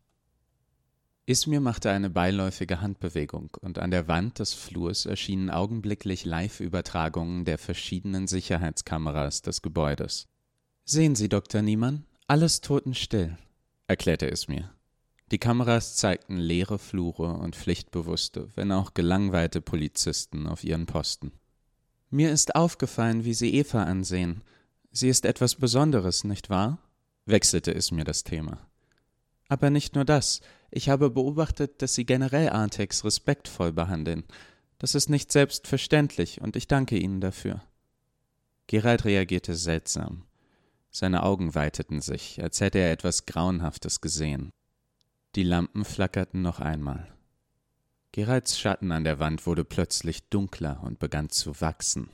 Ismir 1.26 1.60
machte 1.60 1.90
eine 1.90 2.10
beiläufige 2.10 2.82
Handbewegung, 2.82 3.50
und 3.62 3.80
an 3.80 3.92
der 3.92 4.08
Wand 4.08 4.40
des 4.40 4.54
Flurs 4.54 5.06
erschienen 5.06 5.50
augenblicklich 5.50 6.24
Live-Übertragungen 6.24 7.46
der 7.46 7.58
verschiedenen 7.58 8.28
Sicherheitskameras 8.28 9.42
des 9.42 9.62
Gebäudes. 9.62 10.28
Sehen 10.86 11.16
Sie, 11.16 11.30
Dr. 11.30 11.62
Niemann, 11.64 12.06
alles 12.28 12.62
totenstill, 12.62 13.38
erklärte 13.88 14.28
Ismir. 14.28 14.72
Die 15.32 15.40
Kameras 15.40 15.98
zeigten 15.98 16.38
leere 16.38 16.80
Flure 16.80 17.34
und 17.34 17.56
pflichtbewusste, 17.56 18.50
wenn 18.56 18.72
auch 18.72 18.94
gelangweilte 18.94 19.62
Polizisten 19.62 20.48
auf 20.48 20.64
ihren 20.64 20.86
Posten. 20.86 21.34
Mir 22.10 22.32
ist 22.32 22.56
aufgefallen, 22.56 23.26
wie 23.26 23.34
Sie 23.34 23.54
Eva 23.54 23.84
ansehen. 23.84 24.44
Sie 24.92 25.10
ist 25.10 25.26
etwas 25.26 25.56
Besonderes, 25.56 26.24
nicht 26.24 26.50
wahr? 26.50 26.78
Wechselte 27.28 27.72
Ismir 27.72 28.04
das 28.04 28.24
Thema. 28.24 28.68
Aber 29.50 29.70
nicht 29.70 29.96
nur 29.96 30.06
das. 30.06 30.42
Ich 30.72 30.90
habe 30.90 31.10
beobachtet, 31.10 31.82
dass 31.82 31.96
Sie 31.96 32.06
generell 32.06 32.50
Artex 32.50 33.04
respektvoll 33.06 33.72
behandeln. 33.72 34.24
Das 34.80 34.96
ist 34.96 35.10
nicht 35.10 35.32
selbstverständlich, 35.32 36.42
und 36.42 36.56
ich 36.56 36.68
danke 36.68 36.98
Ihnen 36.98 37.22
dafür. 37.22 37.62
Gerald 38.68 39.06
reagierte 39.06 39.56
seltsam. 39.56 40.24
Seine 40.92 41.24
Augen 41.24 41.56
weiteten 41.56 42.02
sich, 42.02 42.42
als 42.44 42.60
hätte 42.60 42.80
er 42.80 42.92
etwas 42.92 43.26
Grauenhaftes 43.26 44.02
gesehen. 44.02 44.52
Die 45.36 45.44
Lampen 45.44 45.86
flackerten 45.86 46.42
noch 46.42 46.60
einmal. 46.60 47.08
Geralds 48.12 48.60
Schatten 48.60 48.92
an 48.92 49.04
der 49.04 49.20
Wand 49.20 49.46
wurde 49.46 49.64
plötzlich 49.64 50.28
dunkler 50.30 50.82
und 50.84 51.00
begann 51.00 51.30
zu 51.30 51.62
wachsen. 51.62 52.10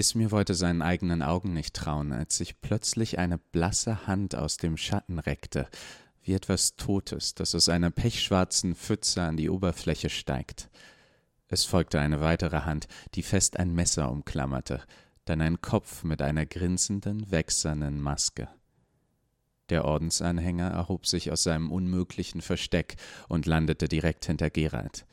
Ismir 0.00 0.30
wollte 0.30 0.54
seinen 0.54 0.80
eigenen 0.80 1.20
Augen 1.20 1.52
nicht 1.52 1.76
trauen, 1.76 2.12
als 2.12 2.38
sich 2.38 2.62
plötzlich 2.62 3.18
eine 3.18 3.36
blasse 3.36 4.06
Hand 4.06 4.34
aus 4.34 4.56
dem 4.56 4.78
Schatten 4.78 5.18
reckte, 5.18 5.68
wie 6.22 6.32
etwas 6.32 6.74
Totes, 6.76 7.34
das 7.34 7.54
aus 7.54 7.68
einer 7.68 7.90
pechschwarzen 7.90 8.74
Pfütze 8.74 9.20
an 9.20 9.36
die 9.36 9.50
Oberfläche 9.50 10.08
steigt. 10.08 10.70
Es 11.48 11.66
folgte 11.66 12.00
eine 12.00 12.22
weitere 12.22 12.60
Hand, 12.62 12.88
die 13.14 13.22
fest 13.22 13.58
ein 13.58 13.74
Messer 13.74 14.10
umklammerte, 14.10 14.82
dann 15.26 15.42
ein 15.42 15.60
Kopf 15.60 16.02
mit 16.02 16.22
einer 16.22 16.46
grinsenden, 16.46 17.30
wächsernen 17.30 18.00
Maske. 18.00 18.48
Der 19.68 19.84
Ordensanhänger 19.84 20.68
erhob 20.68 21.06
sich 21.06 21.30
aus 21.30 21.42
seinem 21.42 21.70
unmöglichen 21.70 22.40
Versteck 22.40 22.96
und 23.28 23.44
landete 23.44 23.86
direkt 23.86 24.24
hinter 24.24 24.48
Gerald. 24.48 25.04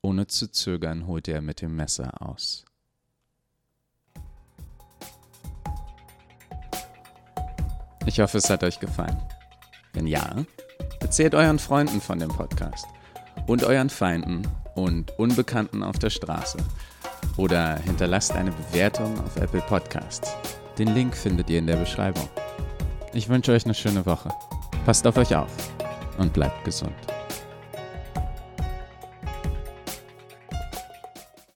Ohne 0.00 0.26
zu 0.26 0.50
zögern 0.50 1.06
holte 1.06 1.32
er 1.32 1.42
mit 1.42 1.60
dem 1.60 1.76
Messer 1.76 2.22
aus. 2.22 2.64
Ich 8.06 8.20
hoffe, 8.20 8.38
es 8.38 8.48
hat 8.48 8.64
euch 8.64 8.80
gefallen. 8.80 9.16
Wenn 9.92 10.06
ja, 10.06 10.36
erzählt 11.00 11.34
euren 11.34 11.58
Freunden 11.58 12.00
von 12.00 12.18
dem 12.18 12.28
Podcast 12.28 12.86
und 13.46 13.64
euren 13.64 13.90
Feinden 13.90 14.46
und 14.74 15.18
Unbekannten 15.18 15.82
auf 15.82 15.98
der 15.98 16.10
Straße 16.10 16.58
oder 17.36 17.76
hinterlasst 17.78 18.32
eine 18.32 18.52
Bewertung 18.52 19.18
auf 19.20 19.36
Apple 19.36 19.62
Podcasts. 19.62 20.30
Den 20.78 20.94
Link 20.94 21.14
findet 21.14 21.50
ihr 21.50 21.58
in 21.58 21.66
der 21.66 21.76
Beschreibung. 21.76 22.28
Ich 23.12 23.28
wünsche 23.28 23.52
euch 23.52 23.64
eine 23.64 23.74
schöne 23.74 24.06
Woche. 24.06 24.30
Passt 24.86 25.06
auf 25.06 25.16
euch 25.16 25.34
auf 25.34 25.50
und 26.18 26.32
bleibt 26.32 26.64
gesund. 26.64 26.94